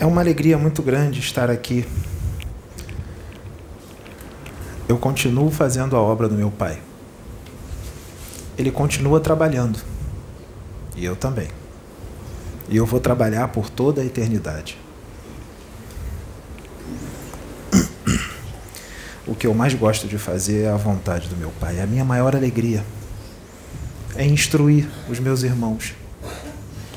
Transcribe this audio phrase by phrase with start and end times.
[0.00, 1.84] É uma alegria muito grande estar aqui.
[4.88, 6.80] Eu continuo fazendo a obra do meu Pai.
[8.56, 9.80] Ele continua trabalhando.
[10.94, 11.48] E eu também.
[12.68, 14.78] E eu vou trabalhar por toda a eternidade.
[19.26, 21.80] O que eu mais gosto de fazer é a vontade do meu Pai.
[21.80, 22.84] A minha maior alegria
[24.14, 25.92] é instruir os meus irmãos,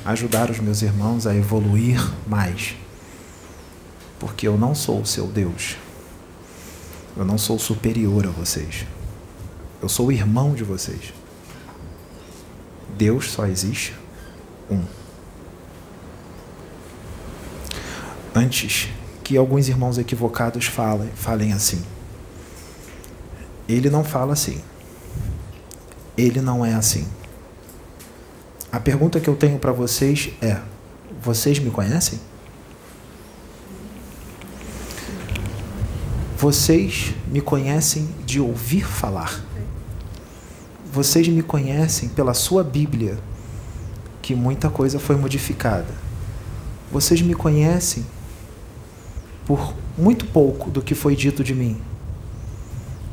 [0.05, 2.75] ajudar os meus irmãos a evoluir mais
[4.21, 5.77] porque eu não sou o seu Deus.
[7.17, 8.85] Eu não sou superior a vocês.
[9.81, 11.11] Eu sou irmão de vocês.
[12.95, 13.95] Deus só existe
[14.69, 14.83] um.
[18.35, 18.89] Antes
[19.23, 21.83] que alguns irmãos equivocados falem, falem assim.
[23.67, 24.61] Ele não fala assim.
[26.15, 27.07] Ele não é assim.
[28.71, 30.61] A pergunta que eu tenho para vocês é:
[31.23, 32.19] vocês me conhecem?
[36.41, 39.43] Vocês me conhecem de ouvir falar.
[40.91, 43.19] Vocês me conhecem pela sua Bíblia,
[44.23, 45.93] que muita coisa foi modificada.
[46.91, 48.03] Vocês me conhecem
[49.45, 51.79] por muito pouco do que foi dito de mim.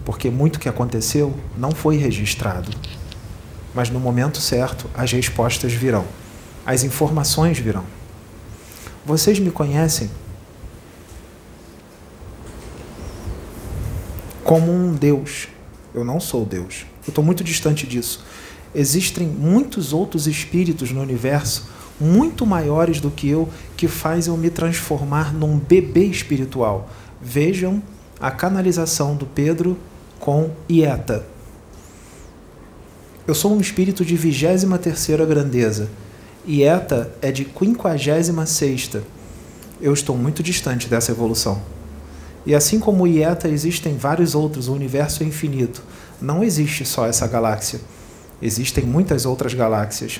[0.06, 2.70] Porque muito que aconteceu não foi registrado.
[3.74, 6.06] Mas no momento certo, as respostas virão.
[6.64, 7.84] As informações virão.
[9.04, 10.08] Vocês me conhecem
[14.48, 15.46] como um Deus.
[15.94, 16.86] Eu não sou Deus.
[17.06, 18.24] Eu estou muito distante disso.
[18.74, 21.68] Existem muitos outros espíritos no universo
[22.00, 26.88] muito maiores do que eu que fazem eu me transformar num bebê espiritual.
[27.20, 27.82] Vejam
[28.18, 29.76] a canalização do Pedro
[30.18, 31.26] com Ieta.
[33.26, 35.90] Eu sou um espírito de 23ª grandeza.
[36.48, 39.02] Ieta é de 56ª.
[39.78, 41.60] Eu estou muito distante dessa evolução.
[42.48, 45.82] E assim como Ieta, existem vários outros, o universo é infinito.
[46.18, 47.78] Não existe só essa galáxia.
[48.40, 50.18] Existem muitas outras galáxias.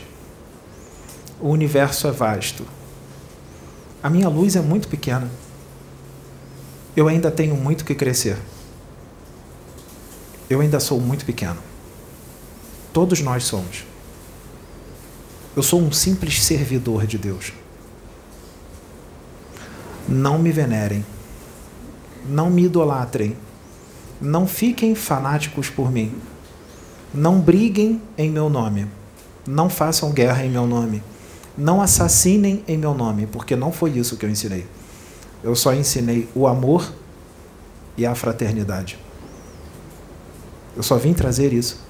[1.41, 2.67] O universo é vasto.
[4.03, 5.31] A minha luz é muito pequena.
[6.95, 8.37] Eu ainda tenho muito que crescer.
[10.51, 11.63] Eu ainda sou muito pequeno.
[12.93, 13.87] Todos nós somos.
[15.57, 17.55] Eu sou um simples servidor de Deus.
[20.07, 21.03] Não me venerem
[22.29, 23.37] não me idolatrem.
[24.21, 26.15] Não fiquem fanáticos por mim.
[27.15, 28.87] Não briguem em meu nome.
[29.47, 31.03] Não façam guerra em meu nome.
[31.57, 34.67] Não assassinem em meu nome, porque não foi isso que eu ensinei.
[35.43, 36.93] Eu só ensinei o amor
[37.97, 38.99] e a fraternidade.
[40.77, 41.81] Eu só vim trazer isso.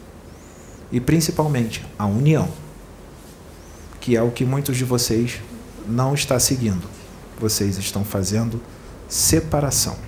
[0.91, 2.49] E principalmente a união,
[4.01, 5.41] que é o que muitos de vocês
[5.87, 6.89] não estão seguindo.
[7.39, 8.61] Vocês estão fazendo
[9.09, 10.08] separação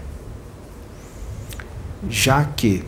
[2.09, 2.84] já que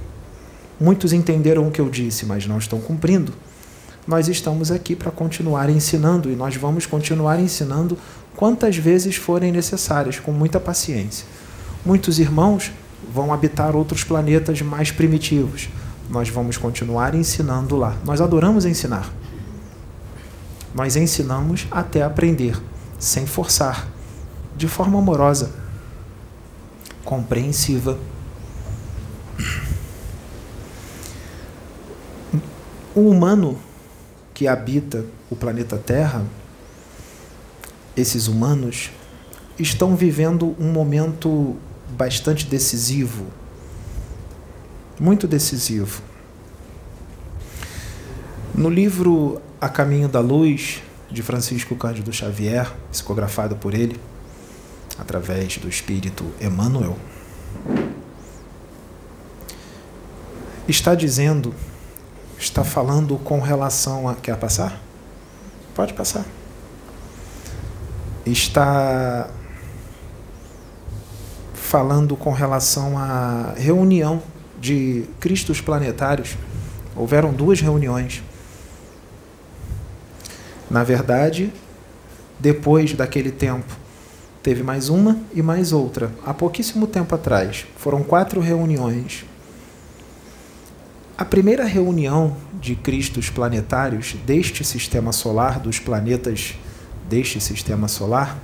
[0.81, 3.33] muitos entenderam o que eu disse, mas não estão cumprindo,
[4.07, 7.97] nós estamos aqui para continuar ensinando e nós vamos continuar ensinando
[8.35, 11.25] quantas vezes forem necessárias, com muita paciência.
[11.85, 12.73] Muitos irmãos
[13.13, 15.69] vão habitar outros planetas mais primitivos.
[16.11, 17.97] Nós vamos continuar ensinando lá.
[18.05, 19.13] Nós adoramos ensinar.
[20.75, 22.61] Nós ensinamos até aprender,
[22.99, 23.87] sem forçar,
[24.57, 25.53] de forma amorosa,
[27.05, 27.99] compreensiva
[32.95, 33.59] o humano
[34.35, 36.25] que habita o planeta Terra,
[37.97, 38.91] esses humanos,
[39.59, 41.57] estão vivendo um momento
[41.91, 43.27] bastante decisivo,
[44.99, 46.03] muito decisivo.
[48.55, 54.01] No livro A Caminho da Luz, de Francisco Cândido Xavier, psicografado por ele,
[54.99, 56.97] através do espírito Emmanuel,
[60.69, 61.55] está dizendo
[62.45, 64.15] está falando com relação a.
[64.15, 64.81] Quer passar?
[65.75, 66.25] Pode passar.
[68.27, 69.29] Está
[71.55, 74.23] falando com relação à reunião
[74.61, 76.37] de Cristos planetários.
[76.95, 78.23] Houveram duas reuniões.
[80.71, 81.53] Na verdade,
[82.39, 83.75] depois daquele tempo,
[84.43, 86.13] teve mais uma e mais outra.
[86.25, 87.67] Há pouquíssimo tempo atrás.
[87.77, 89.25] Foram quatro reuniões
[91.17, 96.55] a primeira reunião de Cristos planetários deste sistema solar, dos planetas
[97.09, 98.39] deste sistema solar,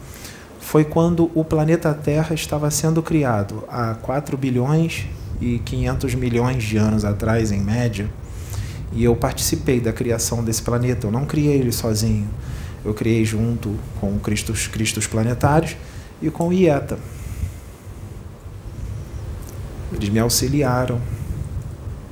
[0.61, 5.07] foi quando o planeta Terra estava sendo criado há 4 bilhões
[5.41, 8.11] e 500 milhões de anos atrás, em média.
[8.93, 11.07] E eu participei da criação desse planeta.
[11.07, 12.29] Eu não criei ele sozinho.
[12.85, 15.77] Eu criei junto com Cristos, Cristos planetários
[16.21, 16.99] e com o IETA.
[19.93, 21.01] Eles me auxiliaram.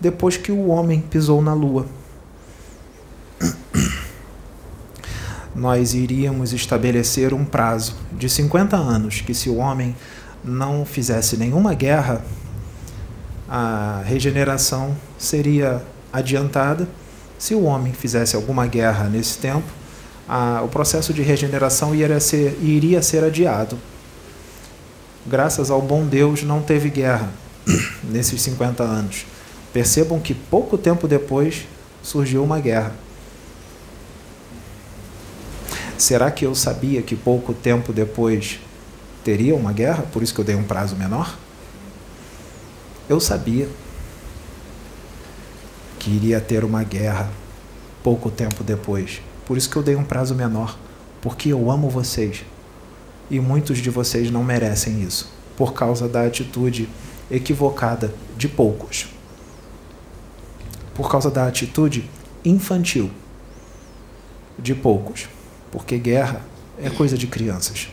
[0.00, 1.86] depois que o homem pisou na Lua.
[5.54, 9.96] nós iríamos estabelecer um prazo de 50 anos que, se o homem
[10.44, 12.24] não fizesse nenhuma guerra,
[13.48, 15.82] a regeneração seria
[16.12, 16.88] adiantada.
[17.38, 19.66] Se o homem fizesse alguma guerra nesse tempo,
[20.28, 23.76] a, o processo de regeneração iria ser, iria ser adiado.
[25.26, 27.30] Graças ao bom Deus, não teve guerra
[28.04, 29.26] nesses 50 anos.
[29.72, 31.66] Percebam que pouco tempo depois
[32.02, 32.92] surgiu uma guerra.
[35.98, 38.58] Será que eu sabia que pouco tempo depois
[39.24, 40.02] teria uma guerra?
[40.12, 41.38] Por isso que eu dei um prazo menor?
[43.08, 43.68] Eu sabia
[45.98, 47.30] que iria ter uma guerra
[48.02, 49.20] pouco tempo depois.
[49.44, 50.78] Por isso que eu dei um prazo menor,
[51.20, 52.44] porque eu amo vocês.
[53.30, 56.88] E muitos de vocês não merecem isso, por causa da atitude
[57.30, 59.08] equivocada de poucos.
[60.94, 62.08] Por causa da atitude
[62.44, 63.10] infantil
[64.58, 65.28] de poucos.
[65.70, 66.42] Porque guerra
[66.82, 67.88] é coisa de crianças.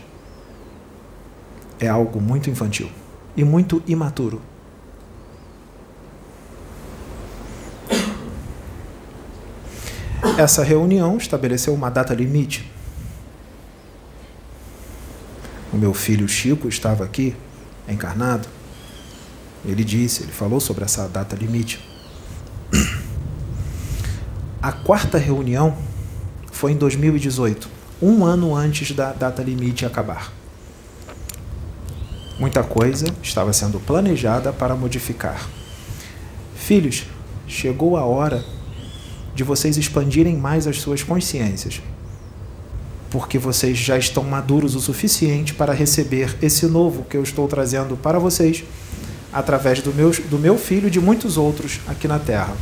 [1.79, 2.89] É algo muito infantil
[3.35, 4.41] e muito imaturo.
[10.37, 12.71] Essa reunião estabeleceu uma data limite.
[15.73, 17.35] O meu filho Chico estava aqui,
[17.87, 18.47] encarnado.
[19.65, 21.79] Ele disse, ele falou sobre essa data limite.
[24.61, 25.77] A quarta reunião
[26.51, 27.69] foi em 2018,
[28.01, 30.36] um ano antes da data limite acabar.
[32.39, 35.49] Muita coisa estava sendo planejada para modificar.
[36.55, 37.05] Filhos,
[37.47, 38.45] chegou a hora
[39.33, 41.81] de vocês expandirem mais as suas consciências,
[43.09, 47.97] porque vocês já estão maduros o suficiente para receber esse novo que eu estou trazendo
[47.97, 48.63] para vocês
[49.33, 52.55] através do meu, do meu filho e de muitos outros aqui na Terra.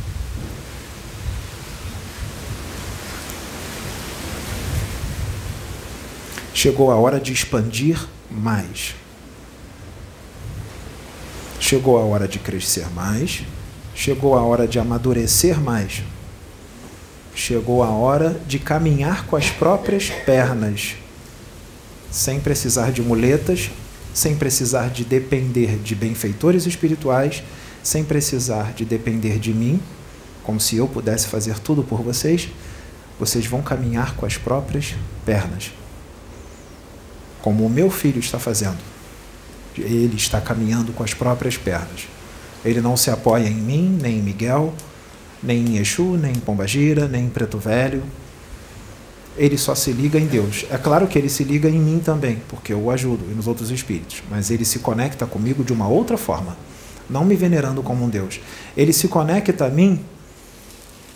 [6.54, 8.94] Chegou a hora de expandir mais.
[11.66, 13.42] Chegou a hora de crescer mais.
[13.92, 16.04] Chegou a hora de amadurecer mais.
[17.34, 20.94] Chegou a hora de caminhar com as próprias pernas,
[22.08, 23.68] sem precisar de muletas,
[24.14, 27.42] sem precisar de depender de benfeitores espirituais,
[27.82, 29.82] sem precisar de depender de mim,
[30.44, 32.48] como se eu pudesse fazer tudo por vocês.
[33.18, 34.94] Vocês vão caminhar com as próprias
[35.24, 35.72] pernas
[37.42, 38.95] como o meu filho está fazendo.
[39.78, 42.08] Ele está caminhando com as próprias pernas.
[42.64, 44.74] Ele não se apoia em mim, nem em Miguel,
[45.42, 48.02] nem em Exu, nem em Pombagira, nem em Preto Velho.
[49.36, 50.64] Ele só se liga em Deus.
[50.70, 53.46] É claro que ele se liga em mim também, porque eu o ajudo e nos
[53.46, 56.56] outros espíritos, mas ele se conecta comigo de uma outra forma,
[57.08, 58.40] não me venerando como um Deus.
[58.76, 60.00] Ele se conecta a mim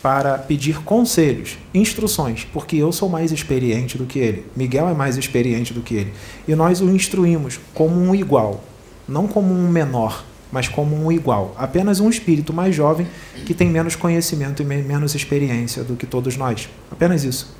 [0.02, 4.47] para pedir conselhos, instruções, porque eu sou mais experiente do que ele.
[4.57, 6.12] Miguel é mais experiente do que ele.
[6.49, 8.64] E nós o instruímos como um igual,
[9.07, 11.54] não como um menor, mas como um igual.
[11.59, 13.07] Apenas um espírito mais jovem
[13.45, 16.69] que tem menos conhecimento e menos experiência do que todos nós.
[16.90, 17.54] Apenas isso.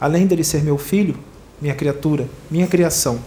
[0.00, 1.16] Além dele ser meu filho,
[1.62, 3.20] minha criatura, minha criação,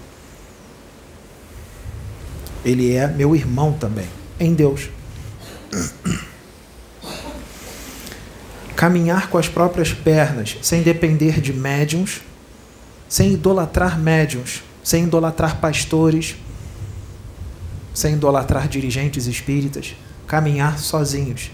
[2.66, 4.08] ele é meu irmão também,
[4.38, 4.90] em Deus
[8.78, 12.22] caminhar com as próprias pernas, sem depender de médiums,
[13.10, 16.36] sem idolatrar médiums, sem idolatrar pastores,
[17.92, 19.96] sem idolatrar dirigentes espíritas,
[20.28, 21.52] caminhar sozinhos.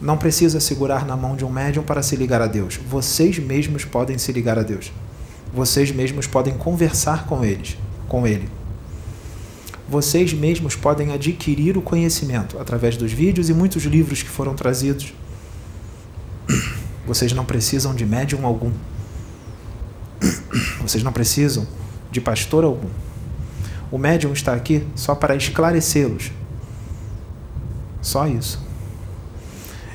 [0.00, 2.78] Não precisa segurar na mão de um médium para se ligar a Deus.
[2.88, 4.92] Vocês mesmos podem se ligar a Deus.
[5.52, 7.76] Vocês mesmos podem conversar com eles,
[8.06, 8.48] com ele.
[9.88, 15.12] Vocês mesmos podem adquirir o conhecimento através dos vídeos e muitos livros que foram trazidos.
[17.06, 18.72] Vocês não precisam de médium algum.
[20.80, 21.66] Vocês não precisam
[22.10, 22.88] de pastor algum.
[23.90, 26.30] O médium está aqui só para esclarecê-los.
[28.00, 28.60] Só isso.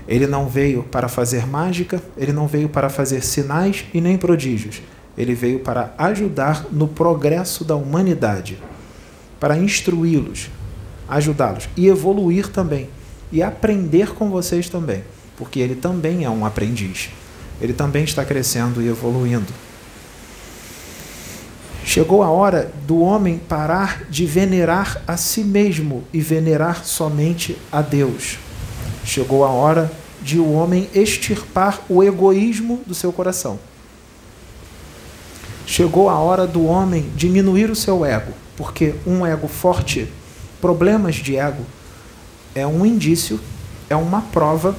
[0.07, 4.81] Ele não veio para fazer mágica, ele não veio para fazer sinais e nem prodígios.
[5.17, 8.57] Ele veio para ajudar no progresso da humanidade,
[9.39, 10.49] para instruí-los,
[11.09, 12.89] ajudá-los e evoluir também
[13.31, 15.03] e aprender com vocês também,
[15.37, 17.09] porque ele também é um aprendiz.
[17.61, 19.53] Ele também está crescendo e evoluindo.
[21.85, 27.81] Chegou a hora do homem parar de venerar a si mesmo e venerar somente a
[27.81, 28.37] Deus.
[29.05, 29.89] Chegou a hora
[30.21, 33.57] de o homem extirpar o egoísmo do seu coração.
[35.65, 40.11] Chegou a hora do homem diminuir o seu ego, porque um ego forte,
[40.59, 41.63] problemas de ego,
[42.53, 43.39] é um indício,
[43.89, 44.75] é uma prova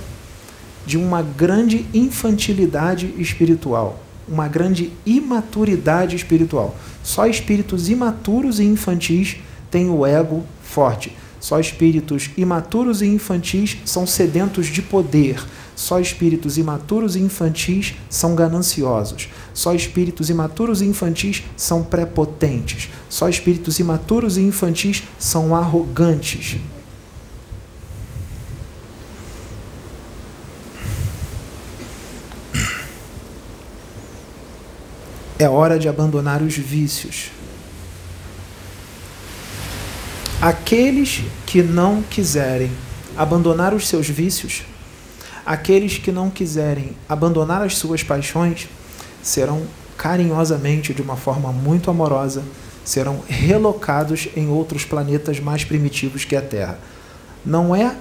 [0.89, 6.77] de uma grande infantilidade espiritual uma grande imaturidade espiritual.
[7.03, 9.39] Só espíritos imaturos e infantis
[9.71, 11.17] têm o ego forte.
[11.41, 15.43] Só espíritos imaturos e infantis são sedentos de poder.
[15.75, 19.29] Só espíritos imaturos e infantis são gananciosos.
[19.55, 22.91] Só espíritos imaturos e infantis são prepotentes.
[23.09, 26.59] Só espíritos imaturos e infantis são arrogantes.
[35.41, 37.31] É hora de abandonar os vícios.
[40.43, 42.73] Aqueles que não quiserem
[43.17, 44.65] abandonar os seus vícios,
[45.47, 48.67] aqueles que não quiserem abandonar as suas paixões,
[49.23, 49.63] serão
[49.97, 52.43] carinhosamente, de uma forma muito amorosa,
[52.85, 56.81] serão relocados em outros planetas mais primitivos que a Terra.
[57.47, 57.95] Não é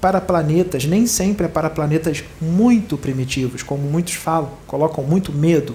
[0.00, 5.74] para planetas, nem sempre é para planetas muito primitivos, como muitos falam, colocam muito medo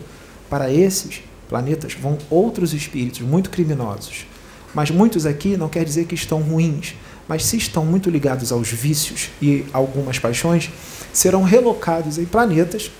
[0.49, 4.25] para esses planetas vão outros espíritos muito criminosos.
[4.73, 6.93] Mas muitos aqui não quer dizer que estão ruins,
[7.27, 10.69] mas se estão muito ligados aos vícios e algumas paixões,
[11.11, 12.91] serão relocados em planetas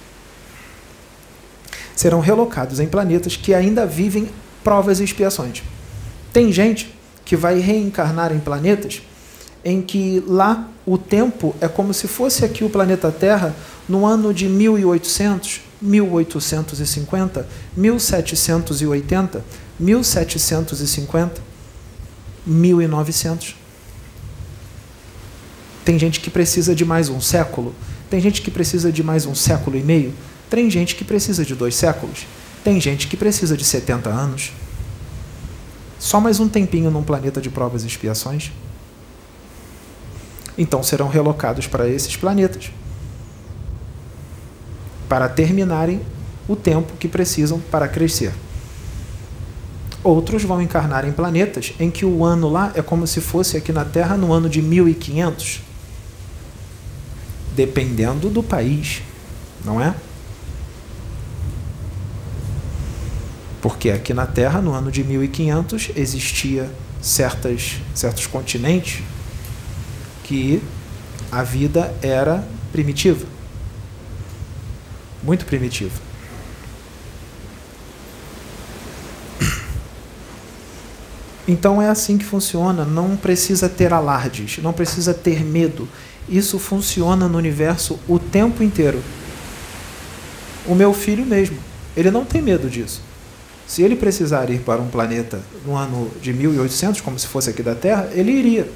[1.98, 4.30] serão relocados em planetas que ainda vivem
[4.64, 5.64] provas e expiações.
[6.32, 9.02] Tem gente que vai reencarnar em planetas
[9.66, 13.54] em que lá o tempo é como se fosse aqui o planeta Terra
[13.90, 19.46] no ano de 1800, 1850, 1780,
[19.80, 21.42] 1750,
[22.46, 23.56] 1900.
[25.86, 27.74] Tem gente que precisa de mais um século,
[28.10, 30.14] tem gente que precisa de mais um século e meio,
[30.50, 32.26] tem gente que precisa de dois séculos,
[32.64, 34.52] tem gente que precisa de 70 anos.
[36.00, 38.52] Só mais um tempinho num planeta de provas e expiações.
[40.58, 42.72] Então serão relocados para esses planetas
[45.08, 46.02] para terminarem
[46.48, 48.34] o tempo que precisam para crescer.
[50.04, 53.74] Outros vão encarnar em planetas em que o ano lá é como se fosse aqui
[53.74, 55.62] na Terra no ano de 1500.
[57.56, 59.02] Dependendo do país,
[59.66, 59.94] não é?
[63.62, 66.70] Porque aqui na Terra, no ano de 1500, existia
[67.02, 69.04] certas, certos continentes
[70.24, 70.62] que
[71.32, 73.37] a vida era primitiva
[75.24, 76.00] muito primitivo.
[81.48, 85.88] Então é assim que funciona, não precisa ter alardes, não precisa ter medo.
[86.28, 89.02] Isso funciona no universo o tempo inteiro.
[90.66, 91.58] O meu filho mesmo,
[91.96, 93.02] ele não tem medo disso.
[93.66, 97.64] Se ele precisar ir para um planeta no ano de 1800, como se fosse aqui
[97.64, 98.70] da Terra, ele iria,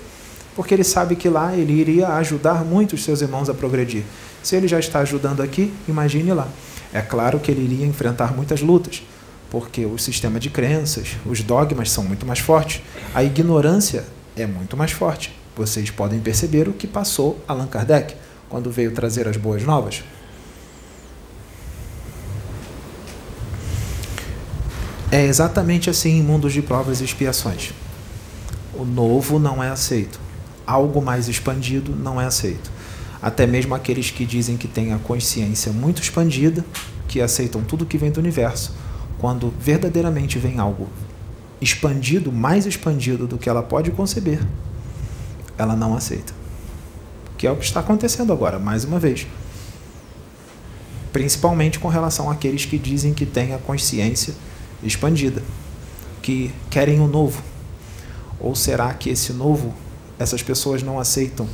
[0.55, 4.03] porque ele sabe que lá ele iria ajudar muito os seus irmãos a progredir.
[4.43, 6.47] Se ele já está ajudando aqui, imagine lá.
[6.93, 9.03] É claro que ele iria enfrentar muitas lutas,
[9.49, 12.81] porque o sistema de crenças, os dogmas são muito mais fortes,
[13.13, 14.05] a ignorância
[14.35, 15.33] é muito mais forte.
[15.55, 18.15] Vocês podem perceber o que passou Allan Kardec
[18.49, 20.03] quando veio trazer as boas novas.
[25.11, 27.73] É exatamente assim em mundos de provas e expiações.
[28.73, 30.19] O novo não é aceito.
[30.65, 32.71] Algo mais expandido não é aceito
[33.21, 36.65] até mesmo aqueles que dizem que têm a consciência muito expandida,
[37.07, 38.73] que aceitam tudo que vem do universo,
[39.19, 40.89] quando verdadeiramente vem algo
[41.61, 44.39] expandido, mais expandido do que ela pode conceber,
[45.57, 46.33] ela não aceita.
[47.37, 49.27] Que é o que está acontecendo agora, mais uma vez.
[51.13, 54.33] Principalmente com relação àqueles que dizem que têm a consciência
[54.81, 55.43] expandida,
[56.23, 57.43] que querem o novo.
[58.39, 59.73] Ou será que esse novo,
[60.17, 61.47] essas pessoas não aceitam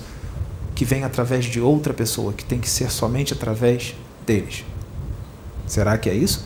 [0.77, 3.95] que vem através de outra pessoa, que tem que ser somente através
[4.27, 4.63] deles?
[5.65, 6.45] Será que é isso?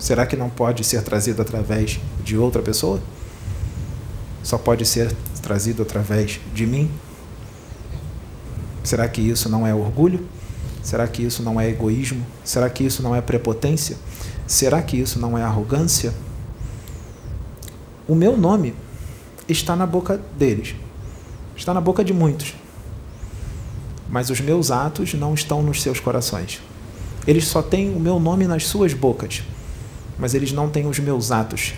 [0.00, 3.00] Será que não pode ser trazido através de outra pessoa?
[4.42, 6.90] Só pode ser trazido através de mim?
[8.82, 10.26] Será que isso não é orgulho?
[10.82, 12.26] Será que isso não é egoísmo?
[12.42, 13.96] Será que isso não é prepotência?
[14.44, 16.12] Será que isso não é arrogância?
[18.08, 18.74] O meu nome
[19.48, 20.74] está na boca deles,
[21.56, 22.56] está na boca de muitos,
[24.08, 26.60] mas os meus atos não estão nos seus corações.
[27.26, 29.42] Eles só têm o meu nome nas suas bocas,
[30.18, 31.74] mas eles não têm os meus atos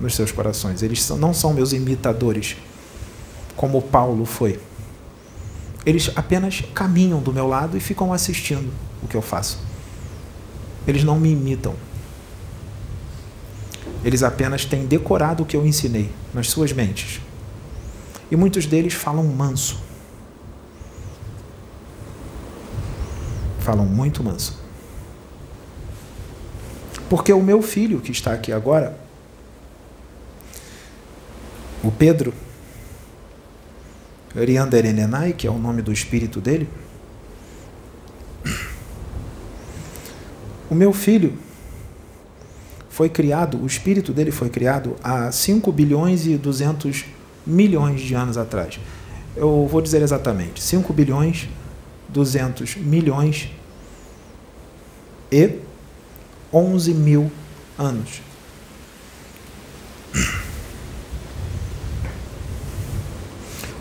[0.00, 0.82] nos seus corações.
[0.82, 2.56] Eles não são meus imitadores,
[3.56, 4.60] como Paulo foi.
[5.84, 9.58] Eles apenas caminham do meu lado e ficam assistindo o que eu faço.
[10.86, 11.74] Eles não me imitam.
[14.04, 17.20] Eles apenas têm decorado o que eu ensinei nas suas mentes.
[18.30, 19.78] E muitos deles falam manso.
[23.64, 24.62] Falam muito manso.
[27.08, 28.94] Porque o meu filho, que está aqui agora,
[31.82, 32.34] o Pedro,
[34.36, 36.68] Rianderenenai, que é o nome do espírito dele,
[40.68, 41.32] o meu filho
[42.90, 47.06] foi criado, o espírito dele foi criado há 5 bilhões e 200
[47.46, 48.78] milhões de anos atrás.
[49.34, 51.48] Eu vou dizer exatamente, 5 bilhões
[52.14, 53.50] 200 milhões
[55.32, 55.58] e
[56.52, 57.30] 11 mil
[57.76, 58.22] anos.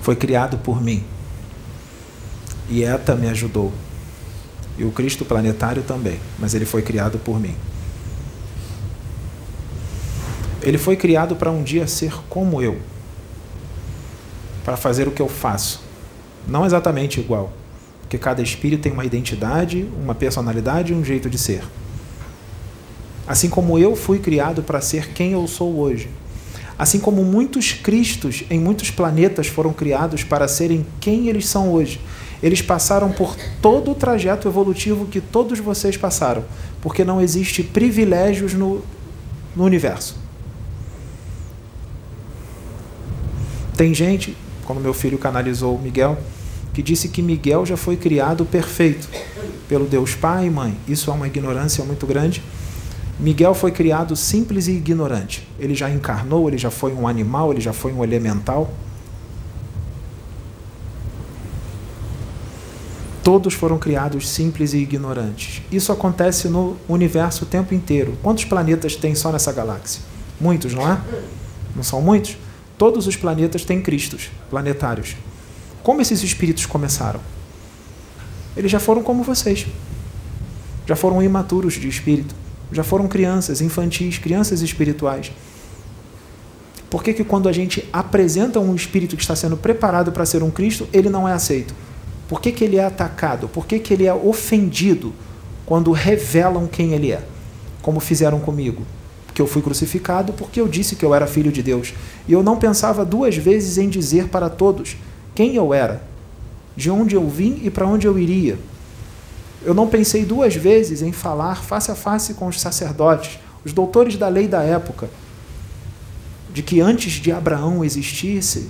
[0.01, 1.05] Foi criado por mim.
[2.67, 3.71] E ETA me ajudou.
[4.79, 7.55] E o Cristo planetário também, mas ele foi criado por mim.
[10.63, 12.81] Ele foi criado para um dia ser como eu,
[14.65, 15.84] para fazer o que eu faço.
[16.47, 17.53] Não exatamente igual,
[18.03, 21.63] porque cada espírito tem uma identidade, uma personalidade e um jeito de ser.
[23.25, 26.09] Assim como eu fui criado para ser quem eu sou hoje.
[26.77, 31.99] Assim como muitos cristos em muitos planetas foram criados para serem quem eles são hoje.
[32.41, 36.43] Eles passaram por todo o trajeto evolutivo que todos vocês passaram,
[36.81, 38.83] porque não existe privilégios no,
[39.55, 40.17] no universo.
[43.77, 44.35] Tem gente,
[44.65, 46.17] como meu filho canalizou Miguel,
[46.73, 49.07] que disse que Miguel já foi criado perfeito
[49.67, 50.77] pelo Deus Pai e Mãe.
[50.88, 52.41] Isso é uma ignorância muito grande
[53.19, 55.47] Miguel foi criado simples e ignorante.
[55.59, 58.71] Ele já encarnou, ele já foi um animal, ele já foi um elemental.
[63.23, 65.62] Todos foram criados simples e ignorantes.
[65.71, 68.17] Isso acontece no universo o tempo inteiro.
[68.21, 70.01] Quantos planetas tem só nessa galáxia?
[70.41, 70.99] Muitos, não é?
[71.75, 72.36] Não são muitos?
[72.77, 75.15] Todos os planetas têm cristos planetários.
[75.83, 77.19] Como esses espíritos começaram?
[78.57, 79.67] Eles já foram como vocês.
[80.87, 82.33] Já foram imaturos de espírito
[82.73, 85.31] já foram crianças, infantis, crianças espirituais.
[86.89, 90.43] Por que, que quando a gente apresenta um espírito que está sendo preparado para ser
[90.43, 91.73] um Cristo, ele não é aceito?
[92.27, 93.47] Por que, que ele é atacado?
[93.47, 95.13] Por que, que ele é ofendido
[95.65, 97.23] quando revelam quem ele é?
[97.81, 98.83] Como fizeram comigo.
[99.33, 101.93] Que eu fui crucificado porque eu disse que eu era filho de Deus.
[102.27, 104.95] E eu não pensava duas vezes em dizer para todos
[105.35, 106.01] quem eu era,
[106.75, 108.57] de onde eu vim e para onde eu iria.
[109.63, 114.17] Eu não pensei duas vezes em falar face a face com os sacerdotes, os doutores
[114.17, 115.09] da lei da época,
[116.53, 118.69] de que antes de Abraão existisse,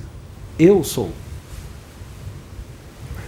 [0.57, 1.11] eu sou.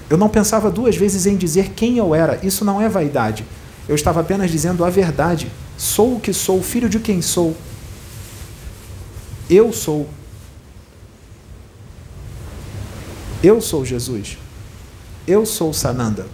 [0.10, 3.44] Eu não pensava duas vezes em dizer quem eu era, isso não é vaidade.
[3.88, 5.52] Eu estava apenas dizendo a verdade.
[5.78, 7.56] Sou o que sou, filho de quem sou.
[9.50, 10.08] Eu sou.
[13.46, 14.40] Eu sou Jesus.
[15.28, 16.26] Eu sou Sananda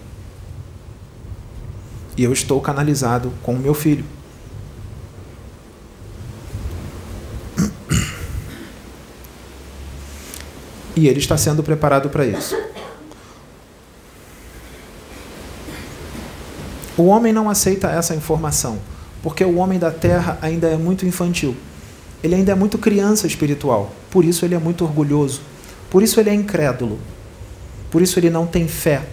[2.16, 4.06] e eu estou canalizado com o meu filho.
[10.96, 12.56] E ele está sendo preparado para isso.
[16.98, 18.80] O homem não aceita essa informação,
[19.22, 21.58] porque o homem da terra ainda é muito infantil.
[22.24, 23.92] Ele ainda é muito criança espiritual.
[24.10, 25.51] Por isso ele é muito orgulhoso.
[25.92, 26.98] Por isso ele é incrédulo.
[27.92, 29.04] Por isso ele não tem fé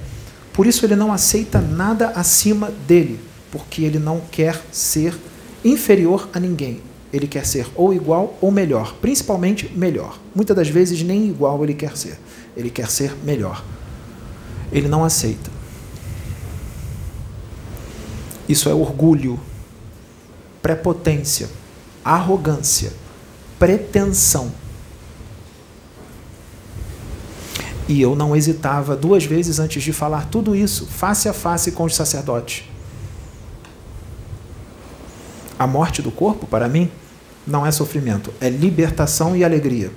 [0.59, 5.17] por isso ele não aceita nada acima dele, porque ele não quer ser
[5.65, 6.81] inferior a ninguém.
[7.13, 10.19] ele quer ser ou igual ou melhor, principalmente melhor.
[10.35, 12.19] Muitas das vezes nem igual ele quer ser,
[12.57, 13.65] ele quer ser melhor.
[14.73, 15.49] Ele não aceita.
[18.49, 19.39] Isso é orgulho,
[20.61, 21.49] prepotência,
[22.05, 22.93] arrogância,
[23.61, 24.51] pretensão.
[27.89, 31.85] E eu não hesitava duas vezes antes de falar tudo isso, face a face com
[31.85, 32.65] os sacerdotes.
[35.59, 36.91] A morte do corpo, para mim,
[37.47, 39.91] não é sofrimento, é libertação e alegria.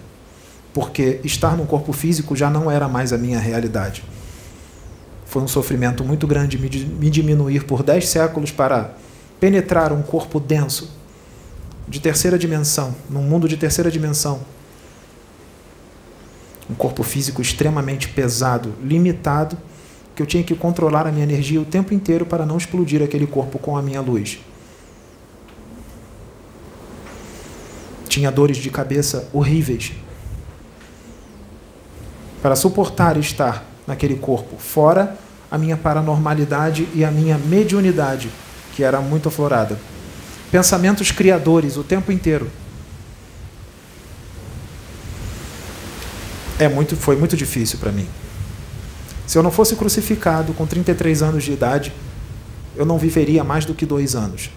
[0.73, 4.04] Porque estar no corpo físico já não era mais a minha realidade.
[5.25, 8.95] Foi um sofrimento muito grande me diminuir por dez séculos para
[9.39, 10.89] penetrar um corpo denso,
[11.88, 14.39] de terceira dimensão, num mundo de terceira dimensão,
[16.72, 19.58] um corpo físico extremamente pesado, limitado,
[20.16, 23.28] que eu tinha que controlar a minha energia o tempo inteiro para não explodir aquele
[23.28, 24.40] corpo com a minha luz.
[28.08, 29.92] Tinha dores de cabeça horríveis.
[32.42, 35.18] Para suportar estar naquele corpo, fora
[35.50, 38.30] a minha paranormalidade e a minha mediunidade,
[38.74, 39.78] que era muito aflorada.
[40.50, 42.50] Pensamentos criadores o tempo inteiro.
[46.62, 48.08] É muito, foi muito difícil para mim.
[49.26, 51.91] Se eu não fosse crucificado com 33 anos de idade,
[52.76, 54.52] eu não viveria mais do que dois anos.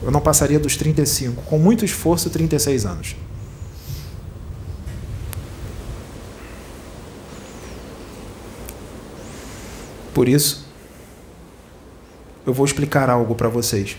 [0.00, 3.16] Eu não passaria dos 35, com muito esforço, 36 anos.
[10.14, 10.64] Por isso,
[12.46, 13.96] eu vou explicar algo para vocês.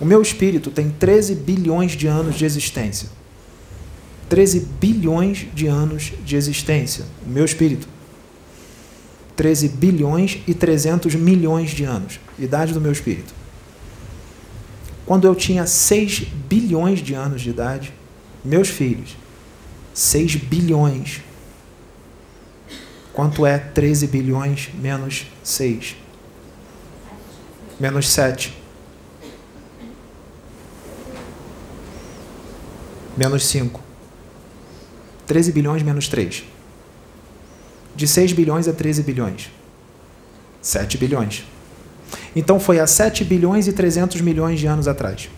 [0.00, 3.19] O meu espírito tem 13 bilhões de anos de existência.
[4.30, 7.88] 13 bilhões de anos de existência, o meu espírito.
[9.34, 13.34] 13 bilhões e 300 milhões de anos, idade do meu espírito.
[15.04, 17.92] Quando eu tinha 6 bilhões de anos de idade,
[18.44, 19.16] meus filhos,
[19.92, 21.22] 6 bilhões.
[23.12, 25.96] Quanto é 13 bilhões menos 6?
[27.80, 28.56] Menos 7.
[33.16, 33.89] Menos 5.
[35.30, 36.42] 13 bilhões menos 3.
[37.94, 39.48] De 6 bilhões a 13 bilhões.
[40.60, 41.44] 7 bilhões.
[42.34, 45.28] Então foi há 7 bilhões e 300 milhões de anos atrás.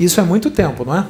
[0.00, 1.06] Isso é muito tempo, não é?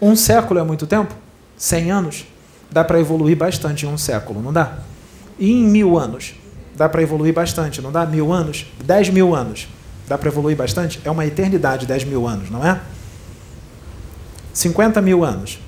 [0.00, 1.12] Um século é muito tempo?
[1.56, 2.24] 100 anos?
[2.70, 4.78] Dá para evoluir bastante em um século, não dá?
[5.36, 6.36] E em mil anos?
[6.76, 8.06] Dá para evoluir bastante, não dá?
[8.06, 8.66] Mil anos?
[8.84, 9.66] 10 mil anos?
[10.06, 11.00] Dá para evoluir bastante?
[11.04, 12.80] É uma eternidade 10 mil anos, não é?
[14.52, 15.58] 50 mil anos,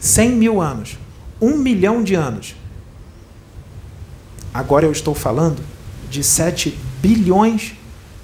[0.00, 0.98] 100 mil anos,
[1.40, 2.54] 1 milhão de anos.
[4.52, 5.62] Agora eu estou falando
[6.08, 7.74] de 7 bilhões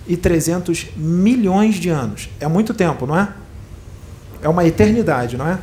[0.07, 2.29] e 300 milhões de anos.
[2.41, 3.33] É muito tempo, não é?
[4.43, 5.59] É uma eternidade, não é?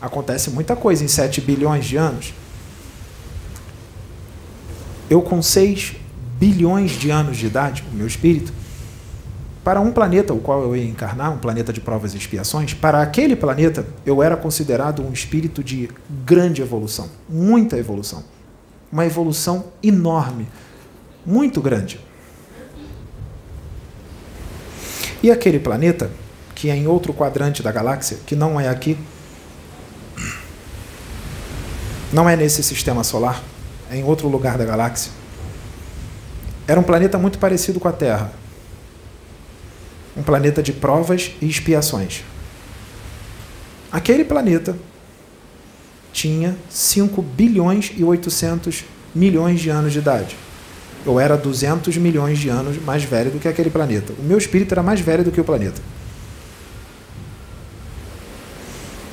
[0.00, 2.32] Acontece muita coisa em 7 bilhões de anos.
[5.10, 5.94] Eu, com 6
[6.38, 8.52] bilhões de anos de idade, o meu espírito,
[9.68, 13.02] para um planeta, o qual eu ia encarnar, um planeta de provas e expiações, para
[13.02, 15.90] aquele planeta eu era considerado um espírito de
[16.24, 18.24] grande evolução, muita evolução.
[18.90, 20.48] Uma evolução enorme,
[21.26, 22.00] muito grande.
[25.22, 26.10] E aquele planeta,
[26.54, 28.96] que é em outro quadrante da galáxia, que não é aqui,
[32.10, 33.42] não é nesse sistema solar,
[33.90, 35.12] é em outro lugar da galáxia,
[36.66, 38.32] era um planeta muito parecido com a Terra,
[40.18, 42.24] um planeta de provas e expiações.
[43.90, 44.76] Aquele planeta
[46.12, 50.36] tinha 5 bilhões e 800 milhões de anos de idade.
[51.06, 54.12] Eu era 200 milhões de anos mais velho do que aquele planeta.
[54.18, 55.80] O meu espírito era mais velho do que o planeta.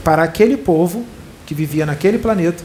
[0.04, 1.06] Para aquele povo
[1.46, 2.64] que vivia naquele planeta,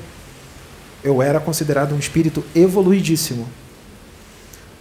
[1.04, 3.46] eu era considerado um espírito evoluidíssimo.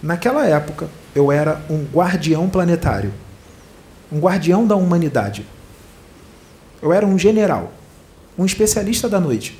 [0.02, 3.12] Naquela época, eu era um guardião planetário
[4.10, 5.46] um guardião da humanidade.
[6.82, 7.72] Eu era um general,
[8.36, 9.58] um especialista da noite.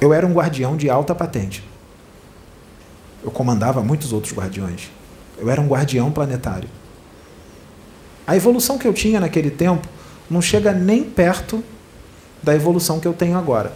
[0.00, 1.64] Eu era um guardião de alta patente.
[3.22, 4.90] Eu comandava muitos outros guardiões.
[5.38, 6.68] Eu era um guardião planetário.
[8.26, 9.88] A evolução que eu tinha naquele tempo
[10.28, 11.62] não chega nem perto
[12.42, 13.72] da evolução que eu tenho agora.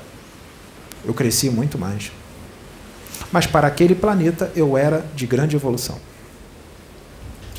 [1.05, 2.11] Eu cresci muito mais.
[3.31, 5.99] Mas para aquele planeta eu era de grande evolução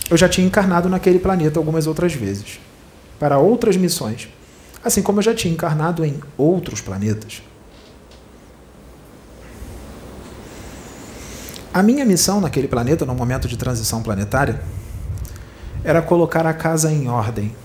[0.09, 2.59] eu já tinha encarnado naquele planeta algumas outras vezes,
[3.19, 4.29] para outras missões,
[4.83, 7.41] assim como eu já tinha encarnado em outros planetas.
[11.73, 14.61] A minha missão naquele planeta, no momento de transição planetária,
[15.83, 17.55] era colocar a casa em ordem.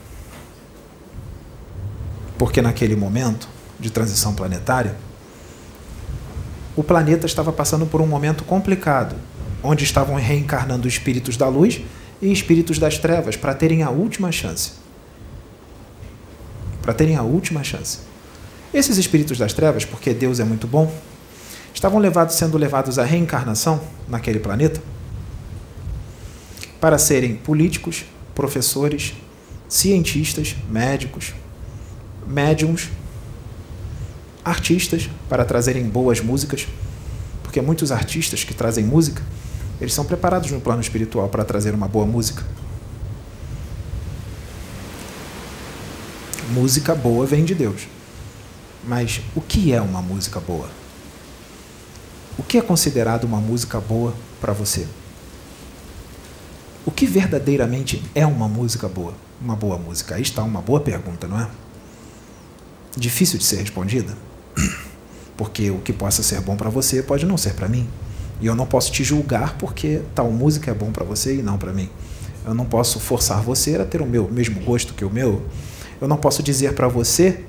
[2.37, 3.49] Porque naquele momento
[3.81, 4.97] de transição planetária,
[6.77, 9.17] o planeta estava passando por um momento complicado,
[9.63, 11.83] onde estavam reencarnando espíritos da luz
[12.23, 14.73] e espíritos das trevas para terem a última chance.
[16.81, 17.99] Para terem a última chance.
[18.73, 20.91] Esses espíritos das trevas, porque Deus é muito bom,
[21.75, 24.81] estavam levados, sendo levados à reencarnação naquele planeta
[26.81, 28.05] para serem políticos,
[28.35, 29.15] professores,
[29.69, 31.35] cientistas, médicos,
[32.27, 32.89] médiums,
[34.45, 36.67] artistas para trazerem boas músicas,
[37.43, 39.23] porque muitos artistas que trazem música,
[39.83, 42.45] eles são preparados no plano espiritual para trazer uma boa música.
[46.51, 47.89] Música boa vem de Deus.
[48.85, 50.69] Mas o que é uma música boa?
[52.39, 54.87] O que é considerado uma música boa para você?
[56.87, 59.15] O que verdadeiramente é uma música boa?
[59.41, 60.15] Uma boa música?
[60.15, 61.51] Aí está uma boa pergunta, não é?
[62.97, 64.17] Difícil de ser respondida.
[65.37, 67.89] Porque o que possa ser bom para você pode não ser para mim.
[68.43, 71.57] E eu não posso te julgar porque tal música é bom para você e não
[71.57, 71.89] para mim.
[72.45, 75.43] Eu não posso forçar você a ter o meu mesmo gosto que o meu.
[76.01, 77.45] Eu não posso dizer para você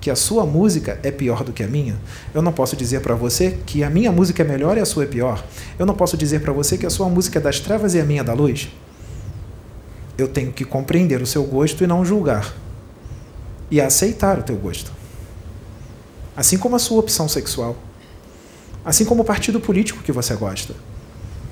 [0.00, 1.96] que a sua música é pior do que a minha.
[2.34, 5.04] Eu não posso dizer para você que a minha música é melhor e a sua
[5.04, 5.44] é pior.
[5.78, 8.04] Eu não posso dizer para você que a sua música é das trevas e a
[8.04, 8.68] minha é da luz.
[10.18, 12.52] Eu tenho que compreender o seu gosto e não julgar.
[13.70, 14.90] E aceitar o teu gosto.
[16.36, 17.76] Assim como a sua opção sexual.
[18.84, 20.74] Assim como o partido político que você gosta.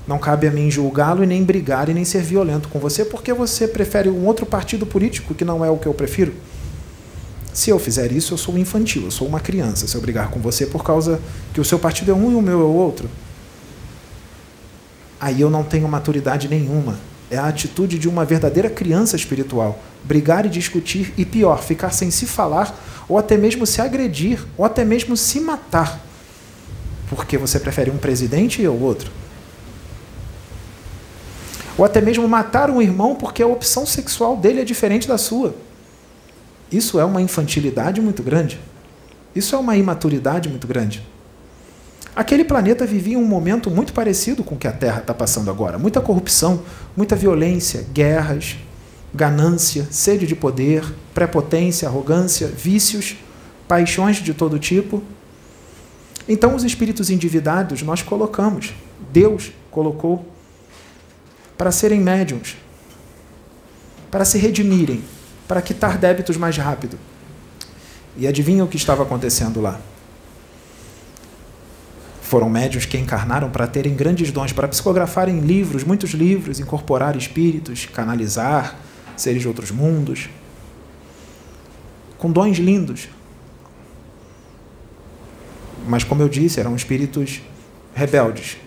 [0.07, 3.31] Não cabe a mim julgá-lo e nem brigar e nem ser violento com você porque
[3.33, 6.33] você prefere um outro partido político que não é o que eu prefiro.
[7.53, 9.87] Se eu fizer isso, eu sou infantil, eu sou uma criança.
[9.87, 11.19] Se eu brigar com você por causa
[11.53, 13.09] que o seu partido é um e o meu é o outro,
[15.19, 16.97] aí eu não tenho maturidade nenhuma.
[17.29, 19.79] É a atitude de uma verdadeira criança espiritual.
[20.03, 24.65] Brigar e discutir, e pior, ficar sem se falar, ou até mesmo se agredir, ou
[24.65, 26.10] até mesmo se matar.
[27.11, 29.11] Porque você prefere um presidente e o outro.
[31.77, 35.53] Ou até mesmo matar um irmão porque a opção sexual dele é diferente da sua.
[36.71, 38.59] Isso é uma infantilidade muito grande.
[39.35, 41.05] Isso é uma imaturidade muito grande.
[42.15, 45.77] Aquele planeta vivia um momento muito parecido com o que a Terra está passando agora.
[45.77, 46.61] Muita corrupção,
[46.95, 48.57] muita violência, guerras,
[49.13, 53.17] ganância, sede de poder, prepotência, arrogância, vícios,
[53.67, 55.03] paixões de todo tipo.
[56.31, 58.73] Então, os espíritos endividados nós colocamos,
[59.11, 60.25] Deus colocou,
[61.57, 62.55] para serem médiums,
[64.09, 65.03] para se redimirem,
[65.45, 66.97] para quitar débitos mais rápido.
[68.15, 69.81] E adivinha o que estava acontecendo lá?
[72.21, 77.85] Foram médios que encarnaram para terem grandes dons, para psicografarem livros, muitos livros, incorporar espíritos,
[77.87, 78.79] canalizar
[79.17, 80.29] seres de outros mundos,
[82.17, 83.09] com dons lindos.
[85.87, 87.41] Mas, como eu disse, eram espíritos
[87.93, 88.57] rebeldes.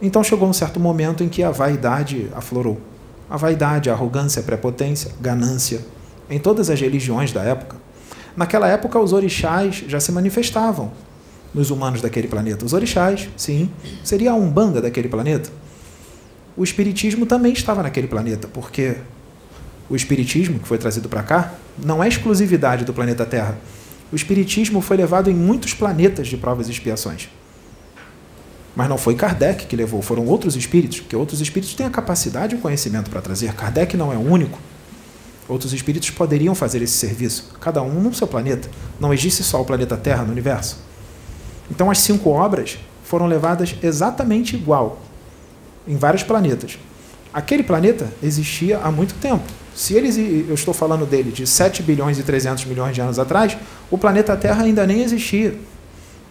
[0.00, 2.80] Então chegou um certo momento em que a vaidade aflorou
[3.28, 5.80] a vaidade, a arrogância, a prepotência, ganância,
[6.28, 7.76] em todas as religiões da época.
[8.36, 10.92] Naquela época, os orixás já se manifestavam
[11.52, 12.64] nos humanos daquele planeta.
[12.64, 13.70] Os orixás, sim,
[14.02, 15.50] seria a umbanda daquele planeta.
[16.56, 18.96] O espiritismo também estava naquele planeta, porque
[19.88, 23.56] o espiritismo que foi trazido para cá não é exclusividade do planeta Terra.
[24.14, 27.28] O espiritismo foi levado em muitos planetas de provas e expiações.
[28.76, 32.54] Mas não foi Kardec que levou, foram outros espíritos, porque outros espíritos têm a capacidade
[32.54, 33.52] e o conhecimento para trazer.
[33.54, 34.56] Kardec não é o único.
[35.48, 38.70] Outros espíritos poderiam fazer esse serviço, cada um no seu planeta.
[39.00, 40.78] Não existe só o planeta Terra no universo.
[41.68, 45.02] Então as cinco obras foram levadas exatamente igual
[45.88, 46.78] em vários planetas.
[47.32, 49.63] Aquele planeta existia há muito tempo.
[49.74, 53.56] Se eles, eu estou falando dele de 7 bilhões e 300 milhões de anos atrás,
[53.90, 55.58] o planeta Terra ainda nem existia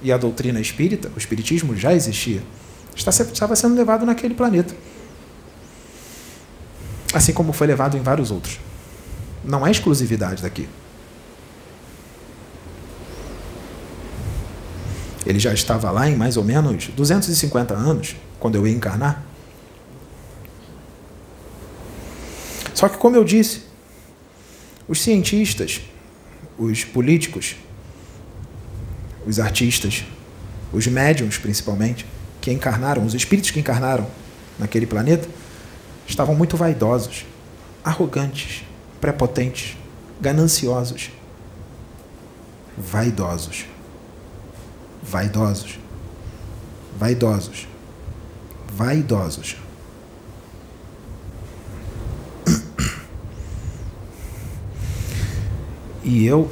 [0.02, 2.42] e a doutrina espírita, o espiritismo já existia,
[2.96, 4.74] estava sendo levado naquele planeta.
[7.14, 8.60] Assim como foi levado em vários outros.
[9.44, 10.68] Não é exclusividade daqui.
[15.26, 19.24] Ele já estava lá em mais ou menos 250 anos, quando eu ia encarnar.
[22.84, 23.62] Só que, como eu disse,
[24.90, 25.80] os cientistas,
[26.58, 27.56] os políticos,
[29.26, 30.04] os artistas,
[30.74, 32.06] os médiums principalmente,
[32.42, 34.06] que encarnaram, os espíritos que encarnaram
[34.60, 35.30] naquele planeta,
[36.06, 37.26] estavam muito vaidosos,
[37.86, 38.66] arrogantes,
[39.00, 39.78] prepotentes,
[40.20, 41.10] gananciosos,
[42.78, 43.66] vaidosos.
[45.02, 45.80] Vaidosos.
[47.00, 47.66] Vaidosos.
[48.74, 49.63] vaidosos.
[56.04, 56.50] E eu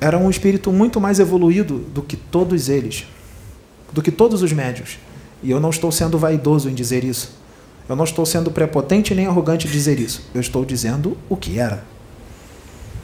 [0.00, 3.06] era um espírito muito mais evoluído do que todos eles,
[3.92, 4.98] do que todos os médios.
[5.42, 7.36] E eu não estou sendo vaidoso em dizer isso.
[7.88, 10.28] Eu não estou sendo prepotente nem arrogante em dizer isso.
[10.34, 11.84] Eu estou dizendo o que era.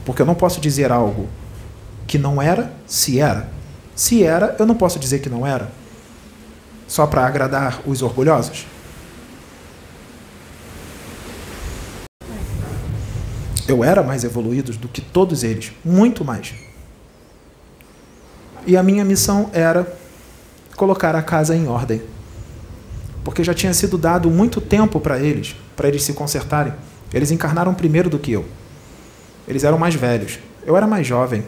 [0.04, 1.28] Porque eu não posso dizer algo
[2.06, 3.48] que não era, se era.
[3.94, 5.70] Se era, eu não posso dizer que não era.
[6.88, 8.66] Só para agradar os orgulhosos.
[13.72, 16.52] Eu era mais evoluído do que todos eles, muito mais.
[18.66, 19.90] E a minha missão era
[20.76, 22.02] colocar a casa em ordem.
[23.24, 26.74] Porque já tinha sido dado muito tempo para eles, para eles se consertarem.
[27.14, 28.44] Eles encarnaram primeiro do que eu.
[29.48, 30.38] Eles eram mais velhos.
[30.66, 31.42] Eu era mais jovem.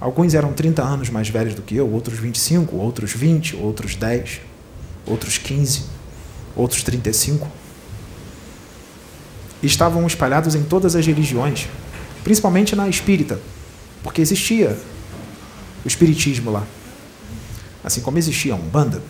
[0.00, 4.40] Alguns eram 30 anos mais velhos do que eu, outros 25, outros 20, outros 10,
[5.06, 5.82] outros 15,
[6.56, 7.46] outros 35.
[9.62, 11.68] Estavam espalhados em todas as religiões,
[12.24, 13.40] principalmente na espírita,
[14.02, 14.76] porque existia
[15.84, 16.66] o espiritismo lá.
[17.84, 19.02] Assim como existia a Umbanda.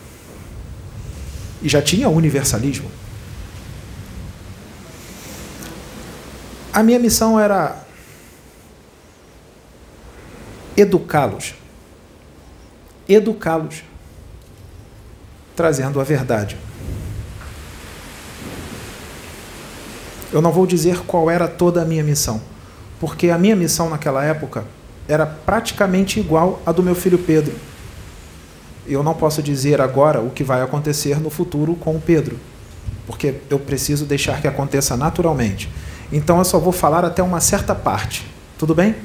[1.62, 2.90] E já tinha o universalismo.
[6.72, 7.84] A minha missão era
[10.76, 11.54] educá-los.
[13.08, 13.84] Educá-los.
[15.54, 16.56] Trazendo a verdade.
[20.32, 22.40] Eu não vou dizer qual era toda a minha missão,
[22.98, 24.64] porque a minha missão naquela época
[25.06, 27.54] era praticamente igual à do meu filho Pedro.
[28.86, 32.38] Eu não posso dizer agora o que vai acontecer no futuro com o Pedro,
[33.06, 35.68] porque eu preciso deixar que aconteça naturalmente.
[36.10, 38.26] Então eu só vou falar até uma certa parte.
[38.58, 38.96] Tudo bem?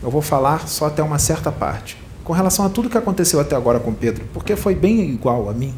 [0.00, 1.96] Eu vou falar só até uma certa parte.
[2.22, 5.52] Com relação a tudo que aconteceu até agora com Pedro, porque foi bem igual a
[5.52, 5.74] mim.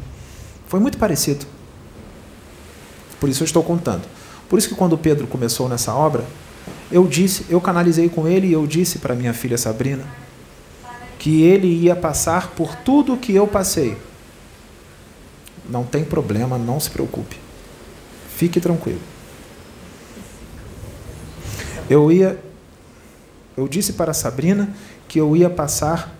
[0.67, 1.45] Foi muito parecido.
[3.19, 4.03] Por isso eu estou contando.
[4.49, 6.23] Por isso que quando Pedro começou nessa obra,
[6.91, 10.03] eu disse, eu canalizei com ele e eu disse para minha filha Sabrina
[11.19, 13.97] que ele ia passar por tudo o que eu passei.
[15.69, 17.37] Não tem problema, não se preocupe.
[18.35, 19.01] Fique tranquilo.
[21.89, 22.39] Eu ia
[23.57, 24.69] eu disse para Sabrina
[25.07, 26.15] que eu ia passar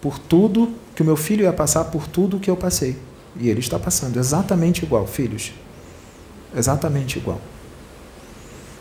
[0.00, 2.96] por tudo, que o meu filho ia passar por tudo o que eu passei.
[3.36, 5.52] E ele está passando exatamente igual, filhos.
[6.54, 7.40] Exatamente igual.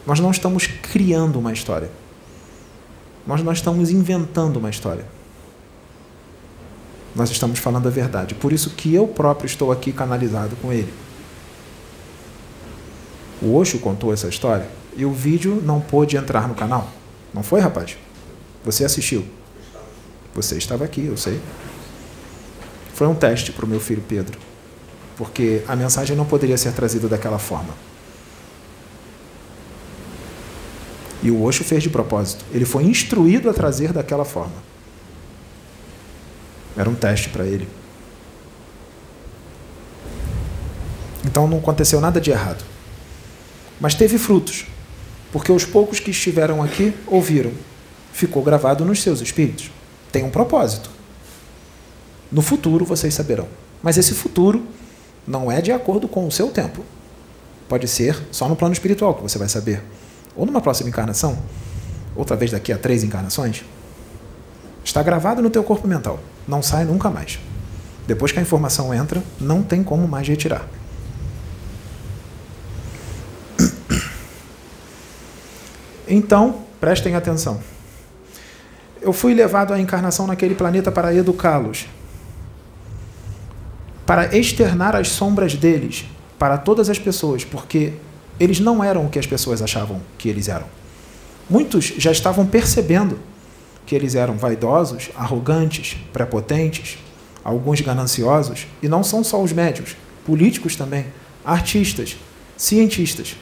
[0.06, 1.90] Nós não estamos criando uma história.
[3.28, 5.06] Nós não estamos inventando uma história.
[7.16, 8.34] Nós estamos falando a verdade.
[8.36, 10.92] Por isso que eu próprio estou aqui canalizado com ele.
[13.42, 16.90] O Osho contou essa história e o vídeo não pôde entrar no canal.
[17.34, 17.98] Não foi, rapaz?
[18.66, 19.26] Você assistiu?
[20.34, 21.40] Você estava aqui, eu sei.
[22.94, 24.38] Foi um teste para o meu filho Pedro,
[25.20, 27.74] porque a mensagem não poderia ser trazida daquela forma.
[31.22, 32.46] E o Osho fez de propósito.
[32.54, 34.56] Ele foi instruído a trazer daquela forma.
[36.78, 37.68] Era um teste para ele.
[41.26, 42.64] Então não aconteceu nada de errado.
[43.78, 44.68] Mas teve frutos,
[45.34, 47.52] porque os poucos que estiveram aqui ouviram.
[48.14, 49.70] Ficou gravado nos seus espíritos.
[50.14, 50.90] Tem um propósito.
[52.32, 53.50] No futuro vocês saberão.
[53.84, 54.66] Mas esse futuro
[55.30, 56.84] não é de acordo com o seu tempo.
[57.70, 59.84] Pode ser só no plano espiritual que você vai saber
[60.36, 61.38] ou numa próxima encarnação,
[62.16, 63.64] outra vez daqui a três encarnações,
[64.84, 66.20] está gravado no teu corpo mental.
[66.48, 67.40] Não sai nunca mais.
[68.08, 70.68] Depois que a informação entra, não tem como mais retirar.
[76.12, 77.60] Então, prestem atenção.
[79.00, 81.86] Eu fui levado à encarnação naquele planeta para educá-los,
[84.10, 86.04] para externar as sombras deles
[86.40, 87.94] para todas as pessoas, porque
[88.40, 90.66] eles não eram o que as pessoas achavam que eles eram.
[91.48, 93.20] Muitos já estavam percebendo
[93.86, 96.98] que eles eram vaidosos, arrogantes, prepotentes,
[97.44, 101.06] alguns gananciosos, e não são só os médios, políticos também,
[101.46, 102.18] artistas,
[102.58, 103.36] cientistas.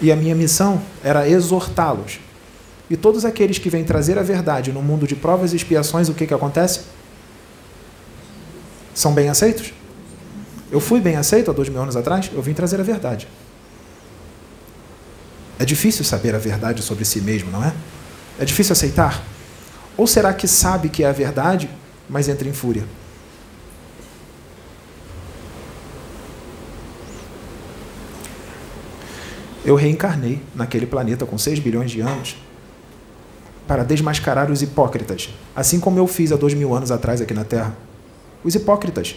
[0.00, 2.20] E a minha missão era exortá-los.
[2.88, 6.14] E todos aqueles que vêm trazer a verdade no mundo de provas e expiações, o
[6.14, 6.94] que, que acontece?
[8.96, 9.74] São bem aceitos?
[10.72, 13.28] Eu fui bem aceito há dois mil anos atrás, eu vim trazer a verdade.
[15.58, 17.74] É difícil saber a verdade sobre si mesmo, não é?
[18.38, 19.22] É difícil aceitar?
[19.98, 21.68] Ou será que sabe que é a verdade,
[22.08, 22.84] mas entra em fúria?
[29.62, 32.36] Eu reencarnei naquele planeta com 6 bilhões de anos
[33.66, 37.44] para desmascarar os hipócritas, assim como eu fiz há dois mil anos atrás aqui na
[37.44, 37.85] Terra.
[38.46, 39.16] Os hipócritas,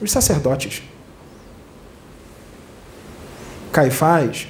[0.00, 0.84] os sacerdotes.
[3.72, 4.46] Caifás,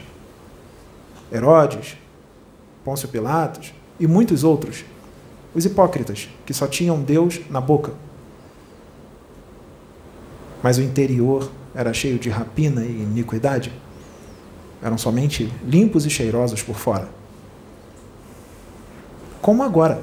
[1.33, 1.97] Herodes,
[2.85, 4.85] Pôncio Pilatos e muitos outros.
[5.55, 7.95] Os hipócritas, que só tinham Deus na boca.
[10.63, 13.73] Mas o interior era cheio de rapina e iniquidade.
[14.83, 17.09] Eram somente limpos e cheirosos por fora
[19.49, 20.03] como agora.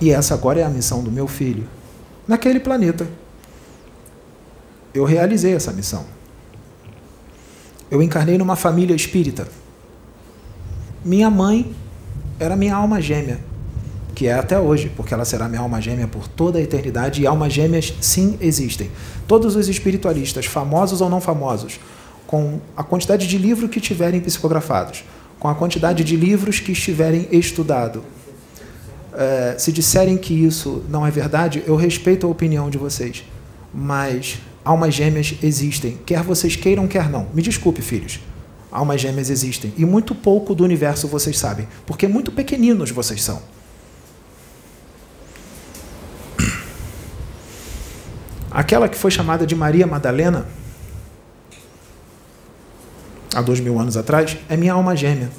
[0.00, 1.68] E essa agora é a missão do meu filho.
[2.26, 3.06] Naquele planeta.
[4.94, 6.04] Eu realizei essa missão.
[7.90, 9.46] Eu encarnei numa família espírita.
[11.04, 11.74] Minha mãe
[12.38, 13.40] era minha alma gêmea,
[14.14, 17.26] que é até hoje, porque ela será minha alma gêmea por toda a eternidade, e
[17.26, 18.90] almas gêmeas sim existem.
[19.26, 21.80] Todos os espiritualistas, famosos ou não famosos,
[22.26, 25.04] com a quantidade de livros que tiverem psicografados,
[25.38, 28.04] com a quantidade de livros que estiverem estudado.
[29.12, 33.24] É, se disserem que isso não é verdade, eu respeito a opinião de vocês,
[33.74, 37.26] mas almas gêmeas existem, quer vocês queiram, quer não.
[37.34, 38.20] Me desculpe, filhos.
[38.70, 39.74] Almas gêmeas existem.
[39.76, 43.42] E muito pouco do universo vocês sabem, porque muito pequeninos vocês são.
[48.50, 50.46] Aquela que foi chamada de Maria Madalena,
[53.34, 55.30] há dois mil anos atrás, é minha alma gêmea.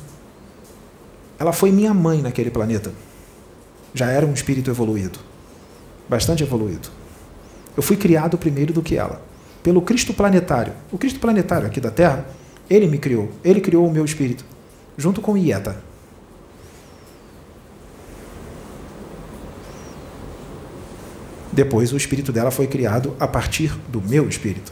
[1.38, 2.91] Ela foi minha mãe naquele planeta.
[3.93, 5.19] Já era um espírito evoluído.
[6.07, 6.89] Bastante evoluído.
[7.75, 9.21] Eu fui criado primeiro do que ela.
[9.63, 10.73] Pelo Cristo planetário.
[10.91, 12.25] O Cristo planetário aqui da Terra,
[12.69, 13.31] ele me criou.
[13.43, 14.45] Ele criou o meu espírito.
[14.97, 15.81] Junto com Ieta.
[21.51, 24.71] Depois, o espírito dela foi criado a partir do meu espírito.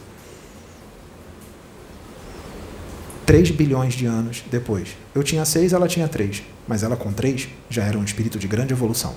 [3.30, 4.96] 3 bilhões de anos depois.
[5.14, 8.48] Eu tinha 6, ela tinha 3, mas ela com 3 já era um espírito de
[8.48, 9.14] grande evolução,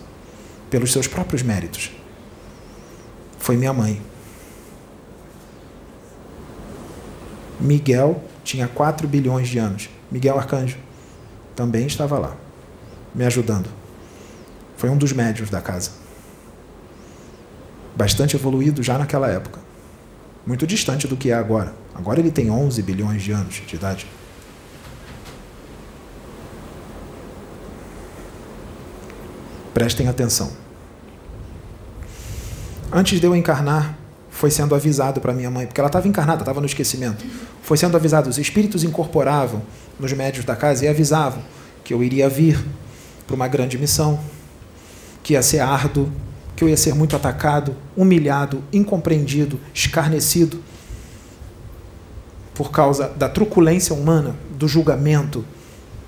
[0.69, 1.89] pelos seus próprios méritos.
[3.39, 3.99] Foi minha mãe.
[7.59, 9.89] Miguel tinha 4 bilhões de anos.
[10.11, 10.77] Miguel Arcanjo
[11.55, 12.37] também estava lá,
[13.15, 13.67] me ajudando.
[14.77, 15.89] Foi um dos médios da casa.
[17.95, 19.59] Bastante evoluído já naquela época.
[20.45, 21.81] Muito distante do que é agora.
[21.95, 24.07] Agora ele tem 11 bilhões de anos de idade.
[29.73, 30.51] Prestem atenção.
[32.91, 33.97] Antes de eu encarnar,
[34.29, 37.25] foi sendo avisado para minha mãe, porque ela estava encarnada, estava no esquecimento.
[37.61, 39.61] Foi sendo avisado, os espíritos incorporavam
[39.99, 41.41] nos médios da casa e avisavam
[41.83, 42.63] que eu iria vir
[43.25, 44.19] para uma grande missão,
[45.23, 46.11] que ia ser árduo,
[46.55, 50.61] que eu ia ser muito atacado, humilhado, incompreendido, escarnecido
[52.53, 55.43] por causa da truculência humana, do julgamento,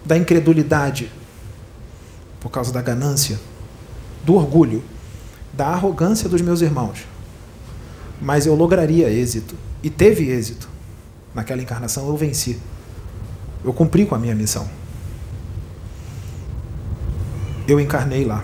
[0.05, 1.11] da incredulidade,
[2.39, 3.39] por causa da ganância,
[4.23, 4.83] do orgulho,
[5.51, 7.05] da arrogância dos meus irmãos.
[8.21, 10.67] Mas eu lograria êxito, e teve êxito.
[11.33, 12.57] Naquela encarnação eu venci.
[13.63, 14.67] Eu cumpri com a minha missão.
[17.67, 18.43] Eu encarnei lá.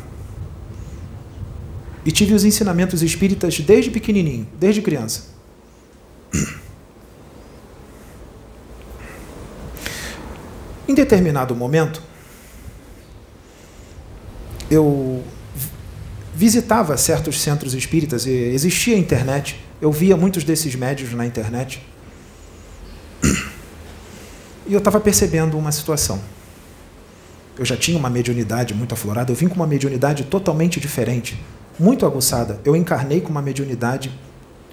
[2.05, 5.29] E tive os ensinamentos espíritas desde pequenininho, desde criança.
[10.91, 12.01] Em determinado momento,
[14.69, 15.23] eu
[16.35, 21.81] visitava certos centros espíritas, e existia internet, eu via muitos desses médios na internet.
[24.67, 26.19] E eu estava percebendo uma situação.
[27.57, 31.41] Eu já tinha uma mediunidade muito aflorada, eu vim com uma mediunidade totalmente diferente,
[31.79, 32.59] muito aguçada.
[32.65, 34.11] Eu encarnei com uma mediunidade,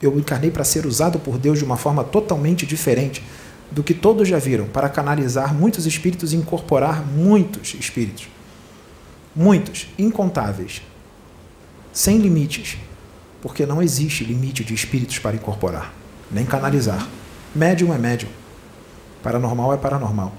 [0.02, 3.22] eu encarnei para ser usado por Deus de uma forma totalmente diferente
[3.70, 8.28] do que todos já viram, para canalizar muitos espíritos e incorporar muitos espíritos.
[9.36, 10.82] Muitos, incontáveis,
[11.92, 12.76] sem limites,
[13.40, 15.92] porque não existe limite de espíritos para incorporar,
[16.30, 17.06] nem canalizar.
[17.54, 18.30] Médium é médium,
[19.22, 20.32] paranormal é paranormal.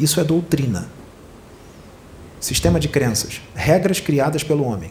[0.00, 0.88] Isso é doutrina.
[2.40, 4.90] Sistema de crenças, regras criadas pelo homem.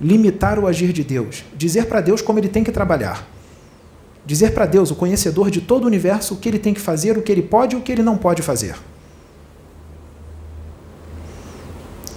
[0.00, 3.33] Limitar o agir de Deus, dizer para Deus como ele tem que trabalhar
[4.26, 7.18] Dizer para Deus, o conhecedor de todo o universo, o que ele tem que fazer,
[7.18, 8.74] o que ele pode e o que ele não pode fazer.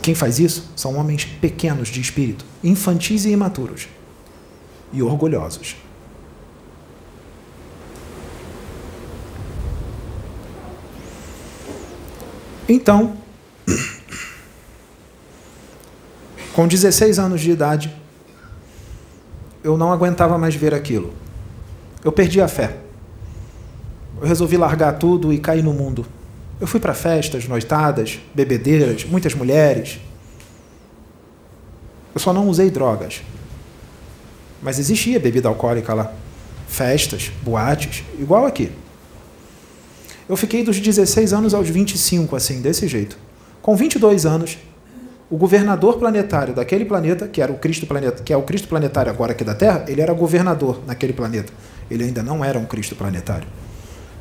[0.02, 3.90] Quem faz isso são homens pequenos de espírito, infantis e imaturos,
[4.94, 5.76] e orgulhosos.
[12.70, 13.18] Então,
[16.54, 17.94] com 16 anos de idade,
[19.62, 21.14] eu não aguentava mais ver aquilo.
[22.08, 22.74] Eu perdi a fé.
[24.22, 26.06] Eu resolvi largar tudo e cair no mundo.
[26.58, 30.00] Eu fui para festas, noitadas, bebedeiras, muitas mulheres.
[32.16, 33.22] Eu só não usei drogas.
[34.64, 36.14] Mas existia bebida alcoólica lá.
[36.66, 38.72] Festas, boates, igual aqui.
[40.30, 43.18] Eu fiquei dos 16 anos aos 25, assim, desse jeito.
[43.62, 44.58] Com 22 anos,
[45.30, 49.12] o governador planetário daquele planeta, que era o Cristo planeta, que é o Cristo planetário
[49.12, 51.52] agora aqui da Terra, ele era governador naquele planeta.
[51.90, 53.48] Ele ainda não era um Cristo planetário.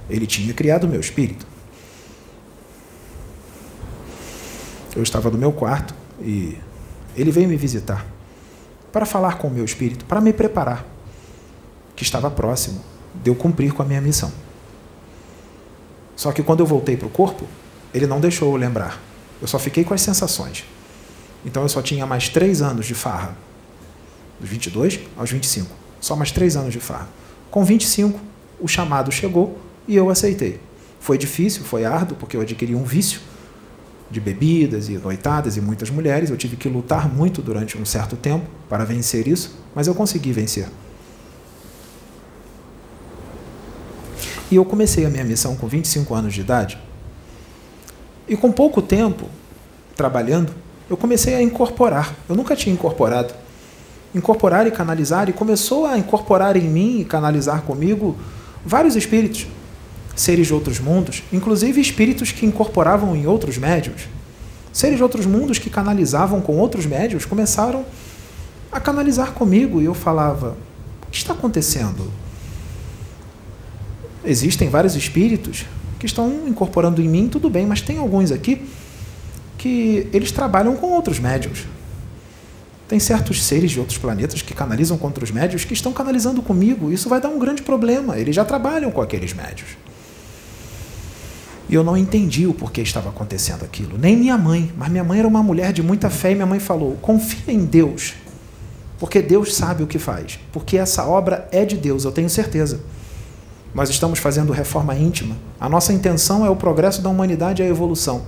[0.08, 1.46] Ele tinha criado o meu espírito.
[4.94, 6.56] Eu estava no meu quarto e
[7.16, 8.06] ele veio me visitar
[8.92, 10.86] para falar com o meu espírito, para me preparar,
[11.94, 12.82] que estava próximo
[13.14, 14.32] de eu cumprir com a minha missão.
[16.14, 17.46] Só que quando eu voltei para o corpo,
[17.92, 18.98] ele não deixou eu lembrar.
[19.40, 20.64] Eu só fiquei com as sensações.
[21.44, 23.36] Então eu só tinha mais três anos de farra.
[24.40, 25.70] Dos 22 aos 25.
[26.00, 27.08] Só mais três anos de farra.
[27.50, 28.18] Com 25,
[28.60, 30.60] o chamado chegou e eu aceitei.
[31.00, 33.20] Foi difícil, foi árduo, porque eu adquiri um vício
[34.10, 36.30] de bebidas e noitadas e muitas mulheres.
[36.30, 40.32] Eu tive que lutar muito durante um certo tempo para vencer isso, mas eu consegui
[40.32, 40.66] vencer.
[44.50, 46.78] E eu comecei a minha missão com 25 anos de idade.
[48.28, 49.28] E com pouco tempo
[49.96, 50.52] trabalhando,
[50.88, 52.14] eu comecei a incorporar.
[52.28, 53.34] Eu nunca tinha incorporado.
[54.16, 58.16] Incorporar e canalizar, e começou a incorporar em mim e canalizar comigo
[58.64, 59.46] vários espíritos
[60.14, 64.08] seres de outros mundos, inclusive espíritos que incorporavam em outros médios.
[64.72, 67.84] Seres de outros mundos que canalizavam com outros médios começaram
[68.72, 70.56] a canalizar comigo e eu falava:
[71.06, 72.10] o que está acontecendo?
[74.24, 75.66] Existem vários espíritos
[75.98, 78.66] que estão incorporando em mim, tudo bem, mas tem alguns aqui
[79.58, 81.66] que eles trabalham com outros médios.
[82.88, 86.92] Tem certos seres de outros planetas que canalizam contra os médios que estão canalizando comigo.
[86.92, 88.16] Isso vai dar um grande problema.
[88.16, 89.70] Eles já trabalham com aqueles médios.
[91.68, 93.98] E eu não entendi o porquê estava acontecendo aquilo.
[93.98, 96.60] Nem minha mãe, mas minha mãe era uma mulher de muita fé e minha mãe
[96.60, 98.14] falou: confia em Deus,
[99.00, 100.38] porque Deus sabe o que faz.
[100.52, 102.80] Porque essa obra é de Deus, eu tenho certeza.
[103.74, 105.36] Nós estamos fazendo reforma íntima.
[105.60, 108.22] A nossa intenção é o progresso da humanidade e a evolução.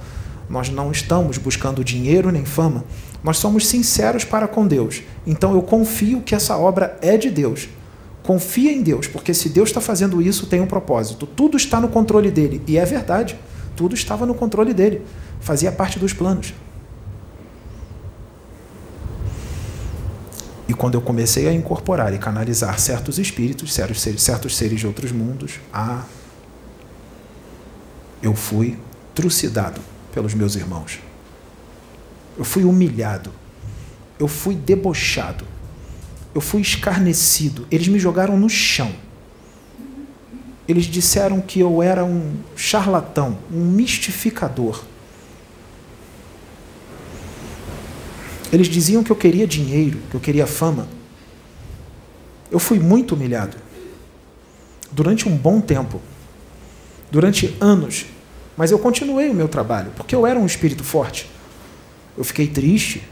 [0.51, 2.85] Nós não estamos buscando dinheiro nem fama.
[3.23, 5.03] Nós somos sinceros para com Deus.
[5.27, 7.69] Então eu confio que essa obra é de Deus
[8.29, 11.27] Confia em Deus, porque se Deus está fazendo isso, tem um propósito.
[11.27, 12.61] Tudo está no controle dele.
[12.67, 13.39] E é verdade.
[13.75, 15.01] Tudo estava no controle dele.
[15.41, 16.53] Fazia parte dos planos.
[20.69, 24.87] E quando eu comecei a incorporar e canalizar certos espíritos, certos seres, certos seres de
[24.87, 26.03] outros mundos, ah,
[28.23, 28.79] eu fui
[29.15, 29.81] trucidado
[30.13, 31.01] pelos meus irmãos.
[32.39, 33.33] Eu fui humilhado.
[34.19, 35.45] Eu fui debochado
[36.39, 37.67] eu fui escarnecido.
[37.69, 38.93] Eles me jogaram no chão.
[40.69, 44.85] Eles disseram que eu era um charlatão, um mistificador.
[48.53, 50.87] Eles diziam que eu queria dinheiro, que eu queria fama.
[52.51, 53.57] Eu fui muito humilhado.
[54.93, 56.01] Durante um bom tempo.
[57.11, 58.07] Durante anos.
[58.57, 61.29] Mas eu continuei o meu trabalho, porque eu era um espírito forte.
[62.19, 63.03] Eu fiquei triste.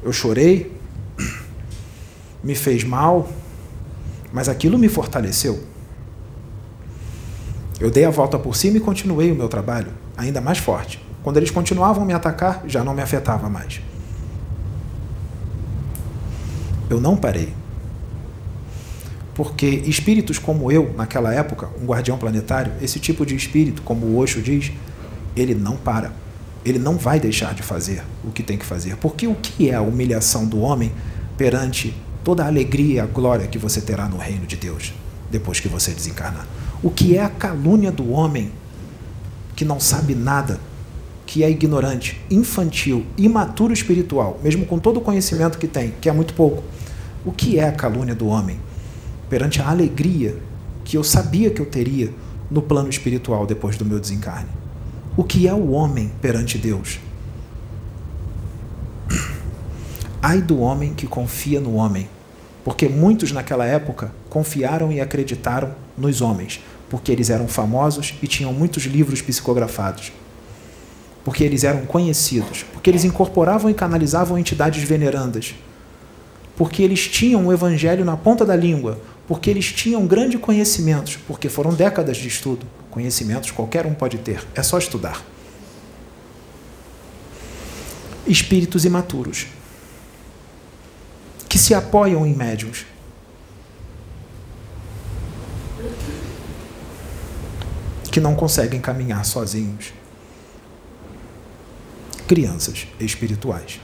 [0.00, 0.78] Eu chorei
[2.42, 3.28] me fez mal,
[4.32, 5.62] mas aquilo me fortaleceu.
[7.78, 11.02] Eu dei a volta por cima e continuei o meu trabalho, ainda mais forte.
[11.22, 13.80] Quando eles continuavam a me atacar, já não me afetava mais.
[16.88, 17.52] Eu não parei.
[19.34, 24.18] Porque espíritos como eu, naquela época, um guardião planetário, esse tipo de espírito, como o
[24.18, 24.72] Osho diz,
[25.36, 26.12] ele não para.
[26.64, 28.96] Ele não vai deixar de fazer o que tem que fazer.
[28.96, 30.92] Porque o que é a humilhação do homem
[31.36, 34.92] perante toda a alegria e a glória que você terá no reino de Deus
[35.30, 36.46] depois que você desencarnar.
[36.82, 38.50] O que é a calúnia do homem
[39.54, 40.58] que não sabe nada,
[41.26, 46.12] que é ignorante, infantil, imaturo espiritual, mesmo com todo o conhecimento que tem, que é
[46.12, 46.64] muito pouco.
[47.24, 48.58] O que é a calúnia do homem
[49.28, 50.36] perante a alegria
[50.84, 52.12] que eu sabia que eu teria
[52.50, 54.59] no plano espiritual depois do meu desencarne?
[55.20, 56.98] O que é o homem perante Deus?
[60.22, 62.08] Ai do homem que confia no homem,
[62.64, 68.50] porque muitos naquela época confiaram e acreditaram nos homens, porque eles eram famosos e tinham
[68.54, 70.10] muitos livros psicografados,
[71.22, 75.54] porque eles eram conhecidos, porque eles incorporavam e canalizavam entidades venerandas,
[76.56, 78.98] porque eles tinham o evangelho na ponta da língua,
[79.28, 82.79] porque eles tinham grandes conhecimentos, porque foram décadas de estudo.
[82.90, 85.22] Conhecimentos qualquer um pode ter, é só estudar.
[88.26, 89.46] Espíritos imaturos
[91.48, 92.86] que se apoiam em médiums.
[98.10, 99.92] que não conseguem caminhar sozinhos.
[102.26, 103.80] Crianças espirituais.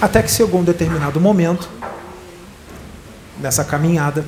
[0.00, 1.68] Até que chegou um determinado momento,
[3.38, 4.24] nessa caminhada,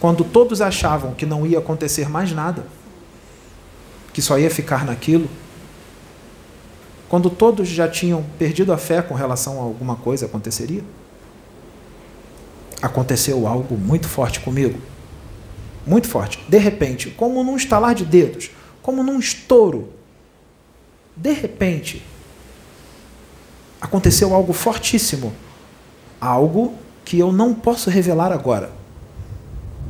[0.00, 2.64] quando todos achavam que não ia acontecer mais nada,
[4.12, 5.28] que só ia ficar naquilo,
[7.08, 10.84] quando todos já tinham perdido a fé com relação a alguma coisa aconteceria,
[12.82, 14.78] aconteceu algo muito forte comigo.
[15.86, 16.38] Muito forte.
[16.48, 18.50] De repente, como num estalar de dedos,
[18.82, 19.88] como num estouro.
[21.16, 22.04] De repente,
[23.80, 25.32] aconteceu algo fortíssimo.
[26.20, 26.74] Algo
[27.04, 28.77] que eu não posso revelar agora.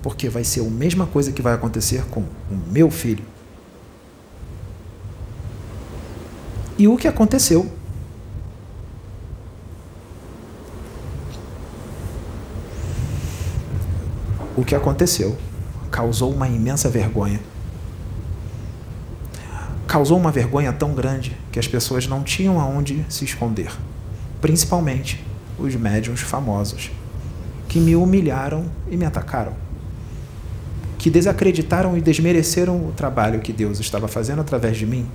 [0.03, 3.25] Porque vai ser a mesma coisa que vai acontecer com o meu filho.
[6.79, 7.69] E o que aconteceu?
[14.57, 15.37] O que aconteceu
[15.91, 17.41] causou uma imensa vergonha.
[19.87, 23.73] Causou uma vergonha tão grande que as pessoas não tinham aonde se esconder,
[24.41, 25.25] principalmente
[25.59, 26.91] os médiums famosos,
[27.69, 29.55] que me humilharam e me atacaram,
[30.99, 35.07] que desacreditaram e desmereceram o trabalho que Deus estava fazendo através de mim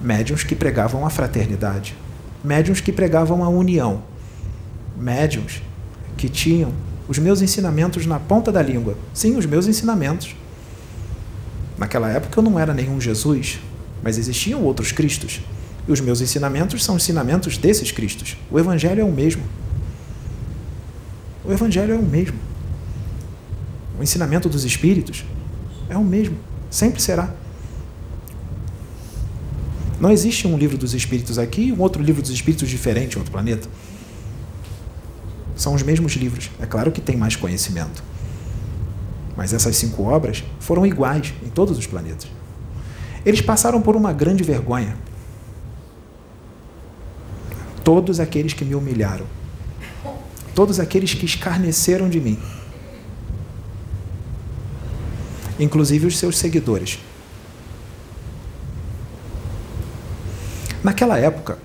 [0.00, 1.94] médiuns que pregavam a fraternidade,
[2.42, 4.02] médiuns que pregavam a união,
[4.96, 5.62] médiuns
[6.16, 6.72] que tinham
[7.06, 8.96] os meus ensinamentos na ponta da língua.
[9.12, 10.34] Sim, os meus ensinamentos.
[11.76, 13.58] Naquela época eu não era nenhum Jesus,
[14.02, 15.40] mas existiam outros Cristos.
[15.88, 18.36] E os meus ensinamentos são ensinamentos desses Cristos.
[18.50, 19.42] O Evangelho é o mesmo.
[21.44, 22.38] O Evangelho é o mesmo.
[24.00, 25.26] O ensinamento dos Espíritos
[25.86, 26.38] é o mesmo.
[26.70, 27.34] Sempre será.
[30.00, 33.18] Não existe um livro dos espíritos aqui e um outro livro dos espíritos diferente em
[33.18, 33.68] outro planeta.
[35.54, 36.50] São os mesmos livros.
[36.58, 38.02] É claro que tem mais conhecimento.
[39.36, 42.26] Mas essas cinco obras foram iguais em todos os planetas.
[43.26, 44.96] Eles passaram por uma grande vergonha.
[47.84, 49.26] Todos aqueles que me humilharam,
[50.54, 52.38] todos aqueles que escarneceram de mim,
[55.60, 56.98] inclusive os seus seguidores,
[60.82, 61.58] Naquela época,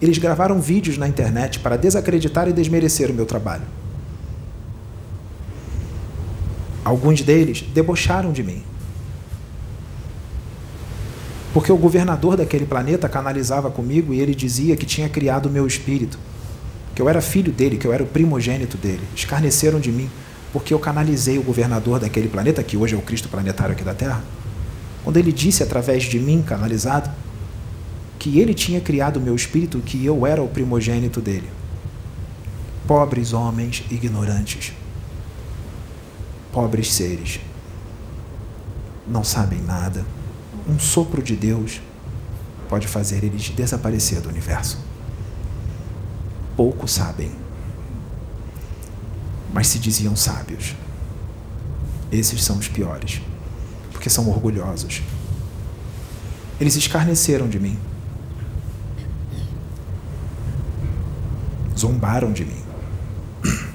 [0.00, 3.64] eles gravaram vídeos na internet para desacreditar e desmerecer o meu trabalho.
[6.84, 8.62] Alguns deles debocharam de mim.
[11.52, 15.66] Porque o governador daquele planeta canalizava comigo e ele dizia que tinha criado o meu
[15.66, 16.18] espírito,
[16.94, 19.02] que eu era filho dele, que eu era o primogênito dele.
[19.14, 20.08] Escarneceram de mim
[20.56, 23.92] porque eu canalizei o governador daquele planeta, que hoje é o Cristo planetário aqui da
[23.92, 24.24] Terra.
[25.04, 27.10] Quando ele disse através de mim, canalizado,
[28.18, 31.50] que ele tinha criado o meu espírito, que eu era o primogênito dele.
[32.86, 34.72] Pobres homens ignorantes,
[36.50, 37.38] pobres seres,
[39.06, 40.06] não sabem nada.
[40.66, 41.82] Um sopro de Deus
[42.66, 44.78] pode fazer eles desaparecer do universo.
[46.56, 47.30] Pouco sabem,
[49.56, 50.76] mas se diziam sábios.
[52.12, 53.22] Esses são os piores,
[53.90, 55.00] porque são orgulhosos.
[56.60, 57.78] Eles escarneceram de mim.
[61.74, 62.62] zombaram de mim.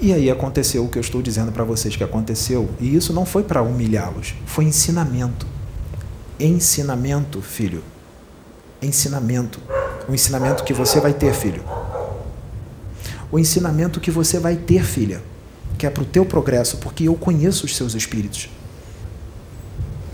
[0.00, 3.26] E aí aconteceu o que eu estou dizendo para vocês que aconteceu, e isso não
[3.26, 5.46] foi para humilhá-los, foi ensinamento.
[6.38, 7.82] Ensinamento, filho.
[8.80, 9.60] Ensinamento.
[10.08, 11.64] O ensinamento que você vai ter, filho.
[13.30, 15.22] O ensinamento que você vai ter, filha,
[15.78, 18.48] que é para o teu progresso, porque eu conheço os seus espíritos.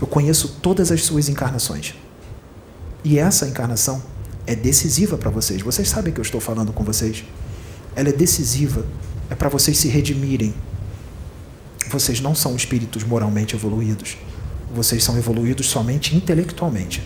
[0.01, 1.95] Eu conheço todas as suas encarnações.
[3.03, 4.01] E essa encarnação
[4.45, 5.61] é decisiva para vocês.
[5.61, 7.23] Vocês sabem que eu estou falando com vocês.
[7.95, 8.85] Ela é decisiva.
[9.29, 10.53] É para vocês se redimirem.
[11.89, 14.17] Vocês não são espíritos moralmente evoluídos.
[14.73, 17.03] Vocês são evoluídos somente intelectualmente.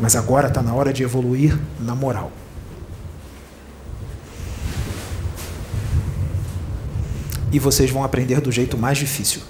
[0.00, 2.30] Mas agora está na hora de evoluir na moral.
[7.52, 9.42] E vocês vão aprender do jeito mais difícil.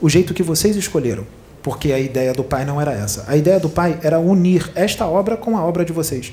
[0.00, 1.26] O jeito que vocês escolheram
[1.62, 3.24] porque a ideia do pai não era essa.
[3.26, 6.32] A ideia do pai era unir esta obra com a obra de vocês.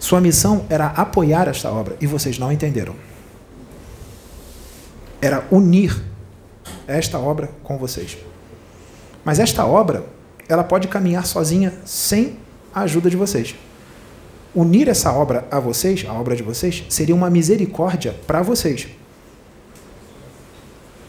[0.00, 2.94] Sua missão era apoiar esta obra e vocês não entenderam.
[5.20, 6.02] Era unir
[6.86, 8.18] esta obra com vocês.
[9.24, 10.04] Mas esta obra,
[10.48, 12.36] ela pode caminhar sozinha sem
[12.74, 13.54] a ajuda de vocês.
[14.54, 18.86] Unir essa obra a vocês, a obra de vocês, seria uma misericórdia para vocês.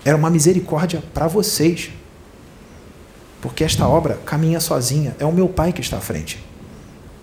[0.03, 1.91] Era uma misericórdia para vocês.
[3.41, 6.43] Porque esta obra caminha sozinha, é o meu Pai que está à frente.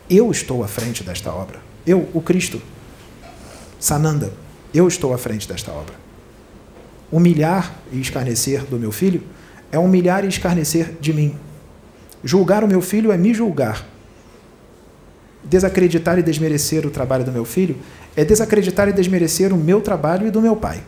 [0.08, 1.60] Eu estou à frente desta obra.
[1.84, 2.62] Eu, o Cristo.
[3.80, 4.32] Sananda,
[4.72, 5.94] eu estou à frente desta obra.
[7.10, 9.22] Humilhar e escarnecer do meu filho
[9.72, 11.34] é humilhar e escarnecer de mim.
[12.22, 13.84] Julgar o meu filho é me julgar.
[15.44, 17.76] Desacreditar e desmerecer o trabalho do meu filho
[18.16, 20.82] é desacreditar e desmerecer o meu trabalho e do meu pai.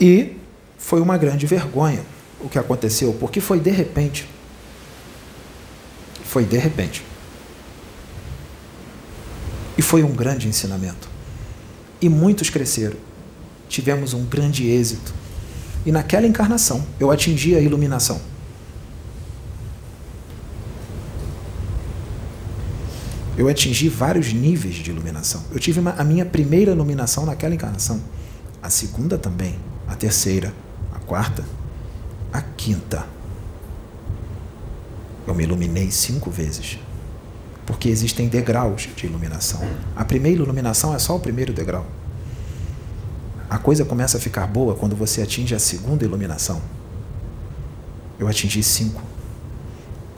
[0.00, 0.36] E
[0.76, 2.02] foi uma grande vergonha
[2.40, 4.28] o que aconteceu, porque foi de repente.
[6.24, 7.02] Foi de repente.
[9.76, 11.08] E foi um grande ensinamento.
[12.00, 12.96] E muitos cresceram.
[13.68, 15.12] Tivemos um grande êxito.
[15.88, 18.20] E naquela encarnação eu atingi a iluminação.
[23.38, 25.42] Eu atingi vários níveis de iluminação.
[25.50, 28.02] Eu tive uma, a minha primeira iluminação naquela encarnação.
[28.62, 29.58] A segunda também.
[29.86, 30.52] A terceira.
[30.94, 31.42] A quarta.
[32.30, 33.06] A quinta.
[35.26, 36.78] Eu me iluminei cinco vezes.
[37.64, 39.62] Porque existem degraus de iluminação.
[39.96, 41.86] A primeira iluminação é só o primeiro degrau.
[43.50, 46.60] A coisa começa a ficar boa quando você atinge a segunda iluminação.
[48.18, 49.02] Eu atingi cinco.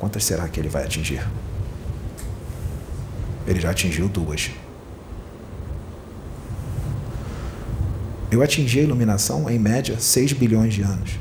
[0.00, 1.24] Quantas será que ele vai atingir?
[3.46, 4.50] Ele já atingiu duas.
[8.30, 11.18] Eu atingi a iluminação em média 6 bilhões de anos.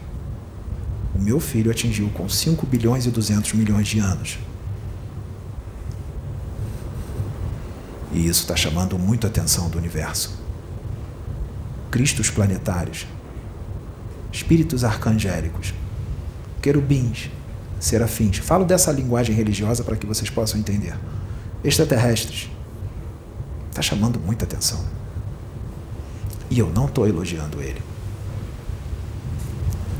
[1.14, 4.40] O meu filho atingiu com 5 bilhões e 200 milhões de anos.
[8.14, 10.39] E isso está chamando muito a atenção do universo.
[11.92, 13.08] Cristos planetários,
[14.32, 15.74] espíritos arcangélicos,
[16.62, 17.30] querubins,
[17.80, 18.38] serafins.
[18.38, 20.96] Falo dessa linguagem religiosa para que vocês possam entender.
[21.64, 22.50] Extraterrestres.
[23.70, 24.84] Está chamando muita atenção.
[26.50, 27.82] E eu não estou elogiando ele.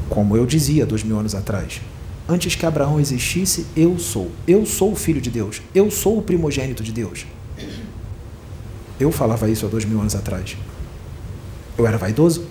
[0.10, 1.82] Como eu dizia dois mil anos atrás,
[2.28, 4.32] antes que Abraão existisse, eu sou.
[4.48, 5.62] Eu sou o filho de Deus.
[5.74, 7.26] Eu sou o primogênito de Deus.
[9.00, 10.58] Eu falava isso há dois mil anos atrás.
[11.80, 12.46] Eu era vaidoso?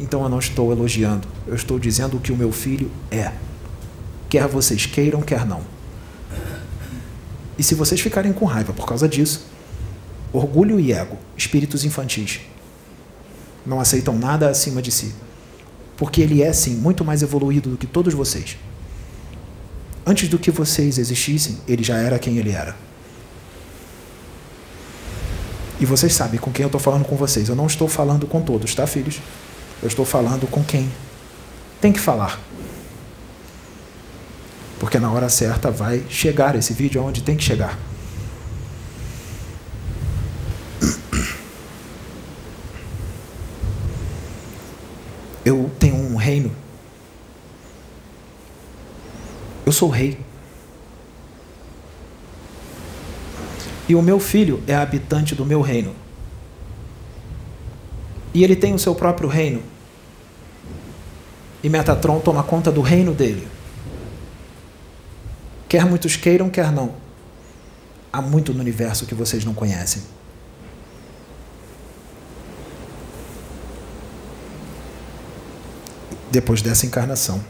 [0.00, 3.30] Então eu não estou elogiando, eu estou dizendo o que o meu filho é.
[4.26, 5.60] Quer vocês queiram, quer não.
[7.58, 9.44] E se vocês ficarem com raiva por causa disso,
[10.32, 12.40] orgulho e ego, espíritos infantis,
[13.66, 15.14] não aceitam nada acima de si.
[15.94, 18.56] Porque ele é, sim, muito mais evoluído do que todos vocês.
[20.06, 22.85] Antes do que vocês existissem, ele já era quem ele era.
[25.78, 27.48] E vocês sabem com quem eu estou falando com vocês.
[27.48, 29.20] Eu não estou falando com todos, tá, filhos?
[29.82, 30.90] Eu estou falando com quem
[31.80, 32.40] tem que falar.
[34.78, 37.78] Porque na hora certa vai chegar esse vídeo aonde tem que chegar.
[45.44, 46.50] Eu tenho um reino.
[49.64, 50.18] Eu sou rei.
[53.88, 55.94] E o meu filho é habitante do meu reino.
[58.34, 59.62] E ele tem o seu próprio reino.
[61.62, 63.46] E Metatron toma conta do reino dele.
[65.68, 66.94] Quer muitos queiram, quer não.
[68.12, 70.02] Há muito no universo que vocês não conhecem.
[76.30, 77.42] Depois dessa encarnação,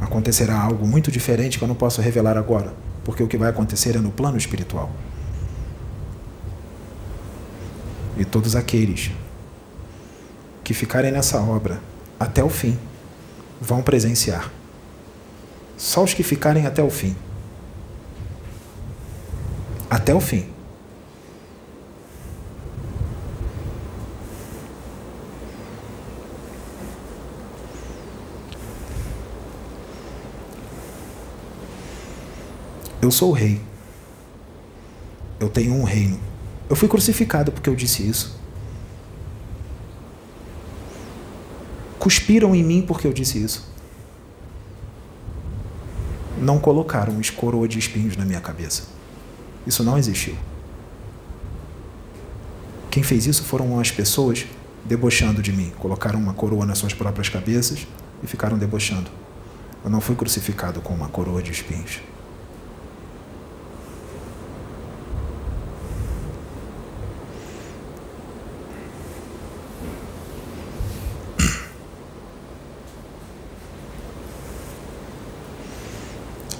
[0.00, 2.72] acontecerá algo muito diferente que eu não posso revelar agora
[3.04, 4.90] porque o que vai acontecer é no plano espiritual.
[8.16, 9.10] E todos aqueles
[10.62, 11.80] que ficarem nessa obra
[12.18, 12.78] até o fim
[13.60, 14.50] vão presenciar.
[15.76, 17.14] Só os que ficarem até o fim.
[19.90, 20.53] Até o fim.
[33.04, 33.60] Eu sou o rei.
[35.38, 36.18] Eu tenho um reino.
[36.70, 38.40] Eu fui crucificado porque eu disse isso.
[41.98, 43.70] Cuspiram em mim porque eu disse isso.
[46.40, 48.84] Não colocaram uma coroa de espinhos na minha cabeça.
[49.66, 50.34] Isso não existiu.
[52.90, 54.46] Quem fez isso foram as pessoas
[54.82, 55.74] debochando de mim.
[55.78, 57.86] Colocaram uma coroa nas suas próprias cabeças
[58.22, 59.10] e ficaram debochando.
[59.84, 62.00] Eu não fui crucificado com uma coroa de espinhos.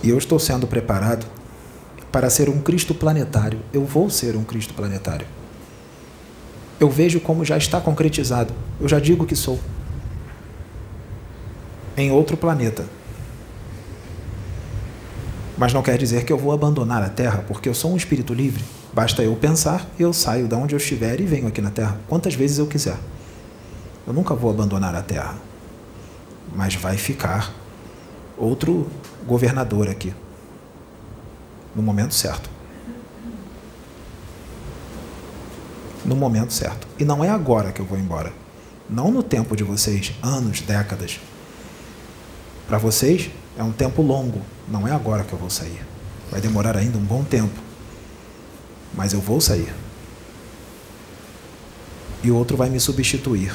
[0.05, 1.25] E eu estou sendo preparado
[2.13, 3.59] para ser um Cristo planetário.
[3.73, 5.27] Eu vou ser um Cristo planetário.
[6.79, 8.53] Eu vejo como já está concretizado.
[8.79, 9.59] Eu já digo que sou.
[11.97, 12.85] em outro planeta.
[15.57, 18.35] Mas não quer dizer que eu vou abandonar a Terra, porque eu sou um espírito
[18.35, 18.63] livre.
[18.93, 22.35] Basta eu pensar, eu saio de onde eu estiver e venho aqui na Terra, quantas
[22.35, 22.99] vezes eu quiser.
[24.07, 25.37] Eu nunca vou abandonar a Terra.
[26.55, 27.64] Mas vai ficar
[28.37, 28.89] outro
[29.27, 30.15] governador aqui,
[31.75, 32.51] no momento certo.
[36.05, 36.87] No momento certo.
[36.99, 38.33] E não é agora que eu vou embora.
[38.89, 41.19] Não no tempo de vocês, anos, décadas.
[42.69, 45.81] Para vocês é um tempo longo, não é agora que eu vou sair.
[46.31, 47.59] Vai demorar ainda um bom tempo.
[48.93, 49.73] Mas eu vou sair.
[52.23, 53.55] E outro vai me substituir.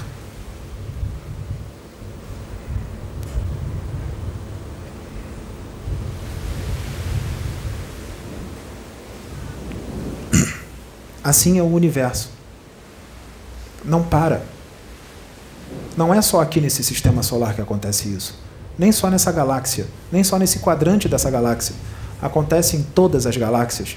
[11.30, 12.32] Assim é o universo.
[13.86, 14.42] Não para.
[15.96, 18.34] Não é só aqui nesse sistema solar que acontece isso.
[18.76, 21.76] Nem só nessa galáxia, nem só nesse quadrante dessa galáxia.
[22.20, 23.96] Acontece em todas as galáxias.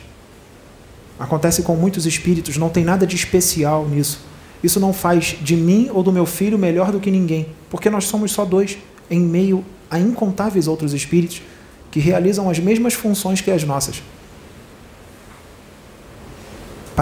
[1.19, 4.21] Acontece com muitos espíritos, não tem nada de especial nisso.
[4.63, 8.05] Isso não faz de mim ou do meu filho melhor do que ninguém, porque nós
[8.05, 8.77] somos só dois,
[9.11, 11.41] em meio a incontáveis outros espíritos
[11.91, 14.03] que realizam as mesmas funções que as nossas.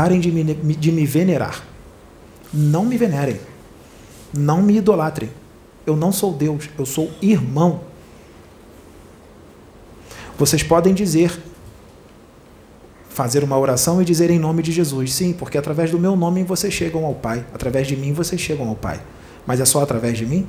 [0.01, 1.63] Parem de me, de me venerar.
[2.51, 3.39] Não me venerem.
[4.33, 5.29] Não me idolatrem.
[5.87, 7.83] Eu não sou Deus, eu sou irmão.
[10.39, 11.39] Vocês podem dizer,
[13.11, 15.13] fazer uma oração e dizer em nome de Jesus.
[15.13, 17.45] Sim, porque através do meu nome vocês chegam ao Pai.
[17.53, 19.03] Através de mim vocês chegam ao Pai.
[19.47, 20.47] Mas é só através de mim?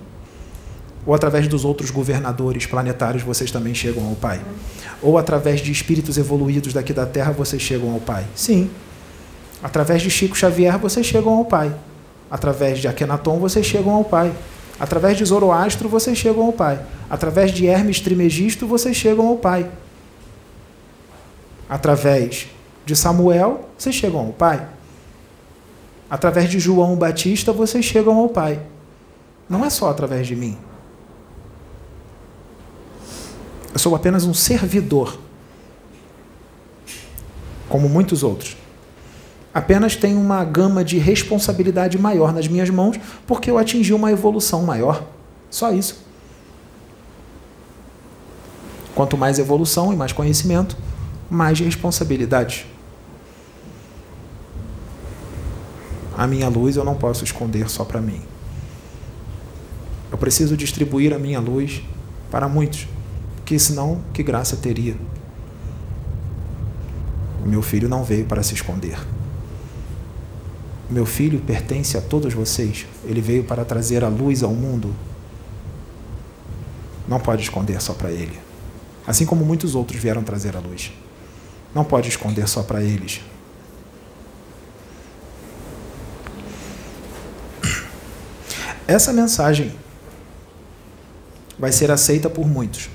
[1.05, 4.39] Ou através dos outros governadores planetários vocês também chegam ao Pai?
[5.01, 8.25] Ou através de espíritos evoluídos daqui da Terra vocês chegam ao Pai?
[8.33, 8.69] Sim,
[9.63, 11.73] Através de Chico Xavier vocês chegam ao Pai.
[12.29, 14.33] Através de Akenaton vocês chegam ao Pai.
[14.79, 16.81] Através de Zoroastro vocês chegam ao Pai.
[17.09, 19.69] Através de Hermes Trimegisto vocês chegam ao Pai.
[21.69, 22.47] Através
[22.85, 24.67] de Samuel vocês chegam ao Pai.
[26.09, 28.59] Através de João Batista vocês chegam ao Pai.
[29.47, 30.57] Não é só através de mim.
[33.73, 35.17] Eu sou apenas um servidor,
[37.69, 38.60] como muitos outros
[39.53, 42.97] apenas tenho uma gama de responsabilidade maior nas minhas mãos
[43.27, 45.03] porque eu atingi uma evolução maior.
[45.49, 46.05] Só isso.
[48.95, 50.77] Quanto mais evolução e mais conhecimento,
[51.29, 52.65] mais responsabilidade.
[56.17, 58.21] A minha luz eu não posso esconder só para mim.
[60.11, 61.81] Eu preciso distribuir a minha luz
[62.29, 62.87] para muitos,
[63.37, 64.95] porque senão que graça teria?
[67.43, 68.99] O meu filho não veio para se esconder.
[70.91, 72.85] Meu filho pertence a todos vocês.
[73.05, 74.93] Ele veio para trazer a luz ao mundo.
[77.07, 78.37] Não pode esconder só para ele.
[79.07, 80.91] Assim como muitos outros vieram trazer a luz.
[81.73, 83.21] Não pode esconder só para eles.
[88.85, 89.73] Essa mensagem
[91.57, 92.89] vai ser aceita por muitos.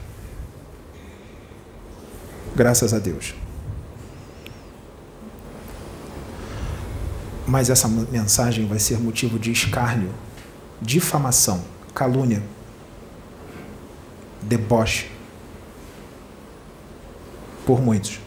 [2.54, 3.34] Graças a Deus.
[7.46, 10.10] Mas essa mensagem vai ser motivo de escárnio,
[10.82, 11.62] difamação,
[11.94, 12.42] calúnia,
[14.42, 15.10] deboche
[17.64, 18.20] por muitos.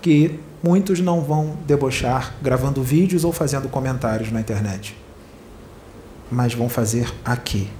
[0.00, 4.96] Que muitos não vão debochar gravando vídeos ou fazendo comentários na internet,
[6.30, 7.70] mas vão fazer aqui,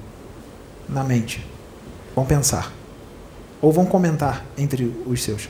[0.89, 1.45] na mente.
[2.15, 2.73] Vão pensar.
[3.61, 5.49] Ou vão comentar entre os seus.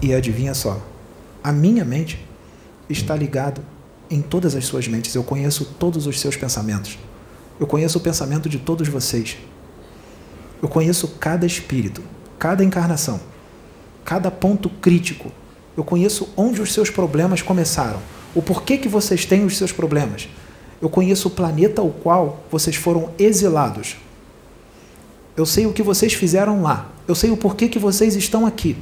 [0.00, 0.80] E adivinha só,
[1.44, 2.18] a minha mente
[2.88, 3.62] está ligada
[4.10, 5.14] em todas as suas mentes.
[5.14, 6.98] Eu conheço todos os seus pensamentos.
[7.60, 9.36] Eu conheço o pensamento de todos vocês.
[10.62, 12.02] Eu conheço cada espírito,
[12.38, 13.20] cada encarnação,
[14.06, 15.30] cada ponto crítico.
[15.76, 18.00] Eu conheço onde os seus problemas começaram,
[18.34, 20.26] o porquê que vocês têm os seus problemas.
[20.80, 23.96] Eu conheço o planeta ao qual vocês foram exilados.
[25.36, 26.90] Eu sei o que vocês fizeram lá.
[27.06, 28.78] Eu sei o porquê que vocês estão aqui.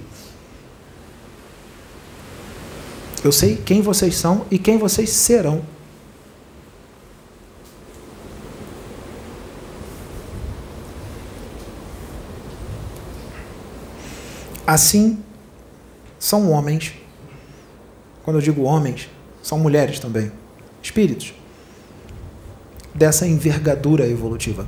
[3.25, 5.63] Eu sei quem vocês são e quem vocês serão.
[14.67, 15.23] Assim,
[16.19, 16.95] são homens.
[18.25, 19.09] Quando eu digo homens,
[19.41, 20.33] são mulheres também.
[20.83, 21.33] Espíritos.
[22.93, 24.67] Dessa envergadura evolutiva.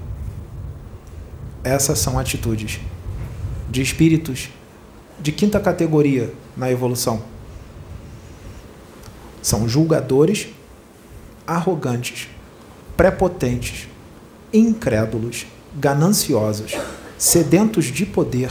[1.65, 2.79] Essas são atitudes
[3.69, 4.49] de espíritos
[5.21, 7.34] de quinta categoria na evolução
[9.45, 10.49] são julgadores,
[11.47, 12.29] arrogantes,
[12.97, 13.87] prepotentes,
[14.51, 15.45] incrédulos,
[15.79, 16.73] gananciosos,
[17.19, 18.51] sedentos de poder,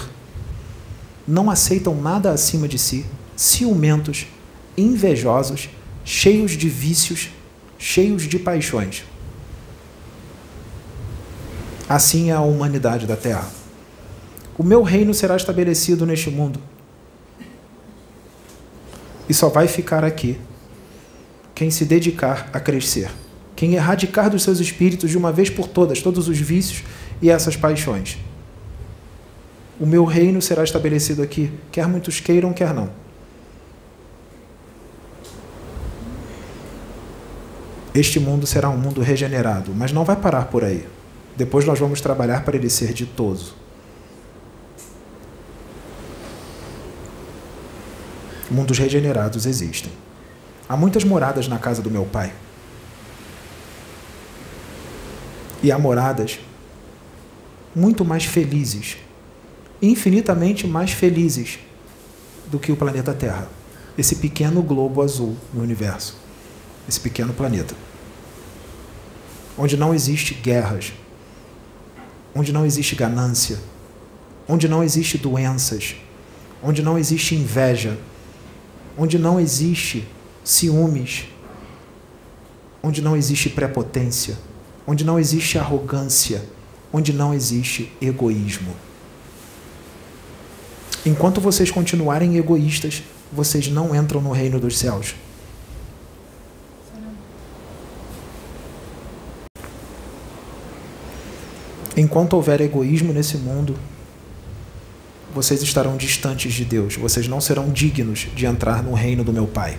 [1.28, 4.28] não aceitam nada acima de si, ciumentos,
[4.78, 5.68] invejosos,
[6.06, 7.32] cheios de vícios,
[7.80, 9.04] cheios de paixões.
[11.90, 13.50] Assim é a humanidade da terra.
[14.56, 16.60] O meu reino será estabelecido neste mundo.
[19.28, 20.40] E só vai ficar aqui
[21.64, 23.10] quem se dedicar a crescer,
[23.56, 26.84] quem erradicar dos seus espíritos de uma vez por todas todos os vícios
[27.22, 28.18] e essas paixões.
[29.80, 32.90] O meu reino será estabelecido aqui, quer muitos queiram, quer não.
[37.96, 40.86] Este mundo será um mundo regenerado, mas não vai parar por aí.
[41.38, 43.56] Depois nós vamos trabalhar para ele ser ditoso.
[48.52, 50.03] Mundos regenerados existem.
[50.68, 52.34] Há muitas moradas na casa do meu pai.
[55.62, 56.40] E há moradas
[57.76, 58.98] muito mais felizes,
[59.82, 61.60] infinitamente mais felizes
[62.48, 63.50] do que o planeta Terra.
[63.98, 66.18] Esse pequeno globo azul no universo.
[66.88, 67.76] Esse pequeno planeta.
[69.58, 70.94] Onde não existe guerras,
[72.36, 73.60] onde não existe ganância,
[74.48, 75.96] onde não existe doenças,
[76.62, 77.98] onde não existe inveja,
[78.98, 80.08] onde não existe
[80.44, 81.26] ciúmes,
[82.82, 84.38] onde não existe prepotência,
[84.86, 86.44] onde não existe arrogância,
[86.92, 88.76] onde não existe egoísmo.
[91.06, 95.16] Enquanto vocês continuarem egoístas, vocês não entram no reino dos céus.
[101.96, 103.78] Enquanto houver egoísmo nesse mundo,
[105.34, 106.96] vocês estarão distantes de Deus.
[106.96, 109.78] Vocês não serão dignos de entrar no reino do meu Pai.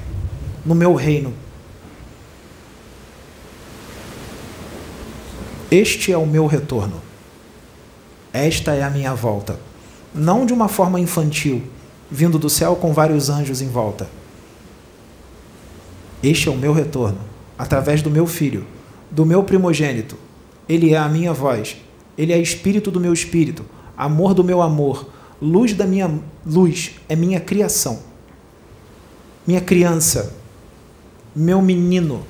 [0.65, 1.35] No meu reino.
[5.71, 7.03] Este é o meu retorno.
[8.33, 9.59] Esta é a minha volta.
[10.15, 11.63] Não de uma forma infantil,
[12.11, 14.09] vindo do céu com vários anjos em volta.
[16.23, 17.19] Este é o meu retorno,
[17.59, 18.67] através do meu filho,
[19.11, 20.17] do meu primogênito.
[20.69, 21.77] Ele é a minha voz,
[22.17, 23.65] ele é espírito do meu espírito,
[23.97, 25.11] amor do meu amor,
[25.43, 27.99] luz da minha luz, é minha criação.
[29.47, 30.35] Minha criança,
[31.35, 32.25] meu menino,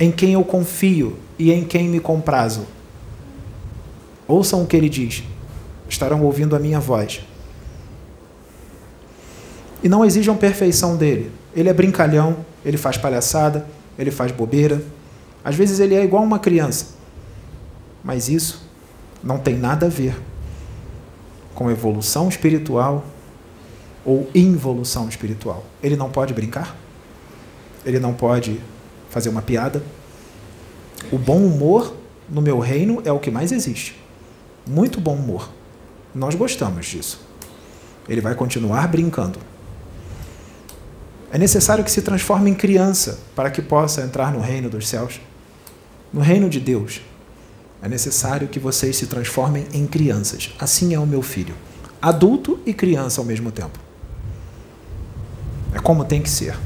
[0.00, 2.66] em quem eu confio e em quem me comprazo.
[4.26, 5.22] Ouçam o que ele diz,
[5.88, 7.20] estarão ouvindo a minha voz.
[9.82, 11.30] E não exijam perfeição dele.
[11.54, 13.66] Ele é brincalhão, ele faz palhaçada,
[13.98, 14.82] ele faz bobeira.
[15.44, 16.94] Às vezes ele é igual uma criança.
[18.02, 18.66] Mas isso
[19.22, 20.16] não tem nada a ver
[21.54, 23.04] com evolução espiritual
[24.04, 25.64] ou involução espiritual.
[25.82, 26.76] Ele não pode brincar,
[27.84, 28.60] ele não pode
[29.10, 29.82] fazer uma piada.
[31.10, 31.94] O bom humor
[32.28, 33.96] no meu reino é o que mais existe.
[34.66, 35.50] Muito bom humor.
[36.14, 37.20] Nós gostamos disso.
[38.08, 39.38] Ele vai continuar brincando.
[41.32, 45.20] É necessário que se transforme em criança para que possa entrar no reino dos céus,
[46.12, 47.00] no reino de Deus.
[47.82, 50.54] É necessário que vocês se transformem em crianças.
[50.58, 51.54] Assim é o meu filho.
[52.00, 53.78] Adulto e criança ao mesmo tempo.
[55.74, 56.56] É como tem que ser.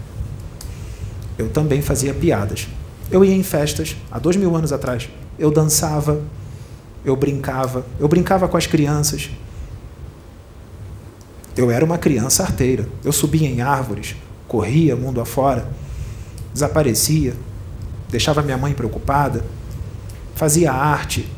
[1.38, 2.68] Eu também fazia piadas.
[3.10, 5.08] Eu ia em festas, há dois mil anos atrás.
[5.38, 6.20] Eu dançava,
[7.04, 9.30] eu brincava, eu brincava com as crianças.
[11.56, 12.88] Eu era uma criança arteira.
[13.04, 14.16] Eu subia em árvores,
[14.48, 15.68] corria mundo afora,
[16.52, 17.34] desaparecia,
[18.08, 19.44] deixava minha mãe preocupada,
[20.34, 21.30] fazia arte.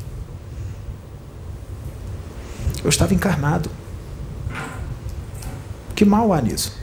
[2.83, 3.69] Eu estava encarnado.
[5.93, 6.78] Que mal há nisso?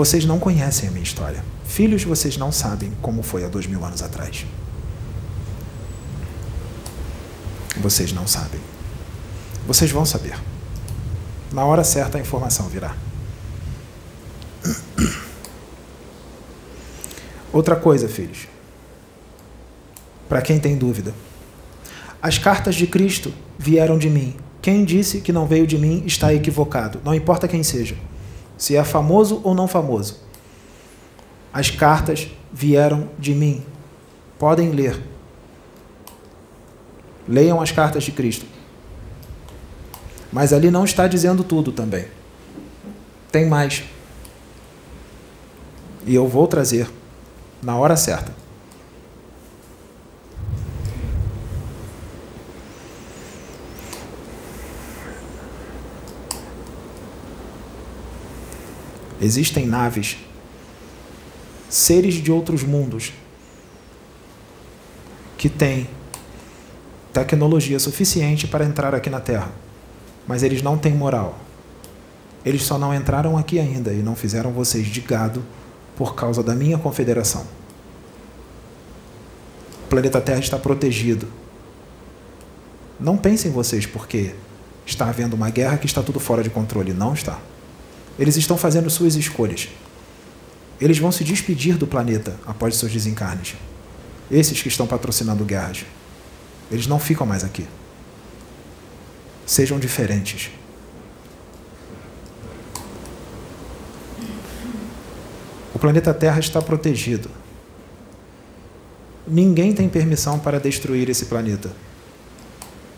[0.00, 1.44] Vocês não conhecem a minha história.
[1.62, 4.46] Filhos, vocês não sabem como foi há dois mil anos atrás.
[7.76, 8.62] Vocês não sabem.
[9.66, 10.38] Vocês vão saber.
[11.52, 12.96] Na hora certa a informação virá.
[17.52, 18.46] Outra coisa, filhos
[20.30, 21.12] para quem tem dúvida.
[22.22, 24.34] As cartas de Cristo vieram de mim.
[24.62, 27.96] Quem disse que não veio de mim está equivocado, não importa quem seja,
[28.60, 30.18] se é famoso ou não famoso.
[31.50, 33.64] As cartas vieram de mim.
[34.38, 35.02] Podem ler.
[37.26, 38.44] Leiam as cartas de Cristo.
[40.30, 42.04] Mas ali não está dizendo tudo também.
[43.32, 43.82] Tem mais.
[46.06, 46.86] E eu vou trazer
[47.62, 48.30] na hora certa.
[59.20, 60.16] Existem naves,
[61.68, 63.12] seres de outros mundos,
[65.36, 65.88] que têm
[67.12, 69.50] tecnologia suficiente para entrar aqui na Terra,
[70.26, 71.38] mas eles não têm moral.
[72.44, 75.44] Eles só não entraram aqui ainda e não fizeram vocês de gado
[75.96, 77.44] por causa da minha confederação.
[79.84, 81.28] O planeta Terra está protegido.
[82.98, 84.34] Não pensem vocês porque
[84.86, 86.92] está havendo uma guerra que está tudo fora de controle.
[86.92, 87.38] Não está.
[88.20, 89.70] Eles estão fazendo suas escolhas.
[90.78, 93.54] Eles vão se despedir do planeta após seus desencarnes.
[94.30, 95.86] Esses que estão patrocinando guerras.
[96.70, 97.66] Eles não ficam mais aqui.
[99.46, 100.50] Sejam diferentes.
[105.74, 107.30] O planeta Terra está protegido.
[109.26, 111.72] Ninguém tem permissão para destruir esse planeta.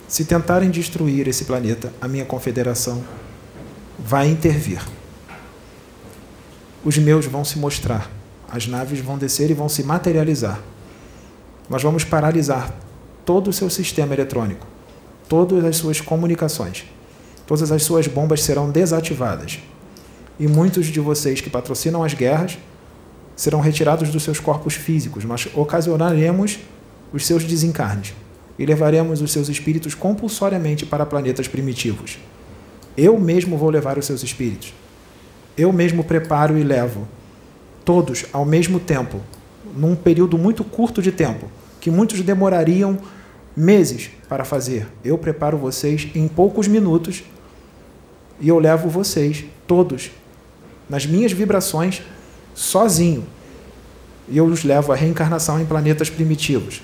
[0.09, 3.05] Se tentarem destruir esse planeta, a minha confederação
[3.99, 4.83] vai intervir.
[6.85, 8.11] Os meus vão se mostrar.
[8.51, 10.61] As naves vão descer e vão se materializar.
[11.71, 12.75] Nós vamos paralisar
[13.25, 14.67] todo o seu sistema eletrônico,
[15.29, 16.85] todas as suas comunicações,
[17.47, 19.61] todas as suas bombas serão desativadas.
[20.41, 22.59] E muitos de vocês que patrocinam as guerras
[23.37, 26.59] serão retirados dos seus corpos físicos, mas ocasionaremos
[27.13, 28.13] os seus desencarnes
[28.59, 32.19] e levaremos os seus espíritos compulsoriamente para planetas primitivos.
[32.97, 34.75] Eu mesmo vou levar os seus espíritos.
[35.57, 37.07] Eu mesmo preparo e levo
[37.85, 39.21] todos ao mesmo tempo,
[39.77, 41.51] num período muito curto de tempo,
[41.81, 42.99] que muitos demorariam
[43.57, 44.87] meses para fazer.
[45.05, 47.25] Eu preparo vocês em poucos minutos
[48.41, 50.11] e eu levo vocês todos
[50.89, 52.03] nas minhas vibrações
[52.55, 53.25] sozinho.
[54.29, 56.83] E eu os levo à reencarnação em planetas primitivos.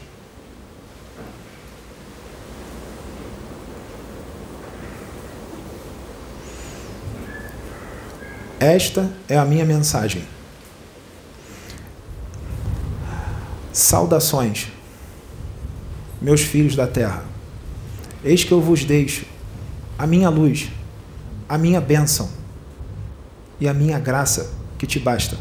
[8.60, 10.24] Esta é a minha mensagem.
[13.72, 14.66] Saudações,
[16.20, 17.24] meus filhos da terra.
[18.24, 19.24] Eis que eu vos deixo
[19.96, 20.68] a minha luz,
[21.48, 22.28] a minha bênção
[23.60, 25.36] e a minha graça que te basta.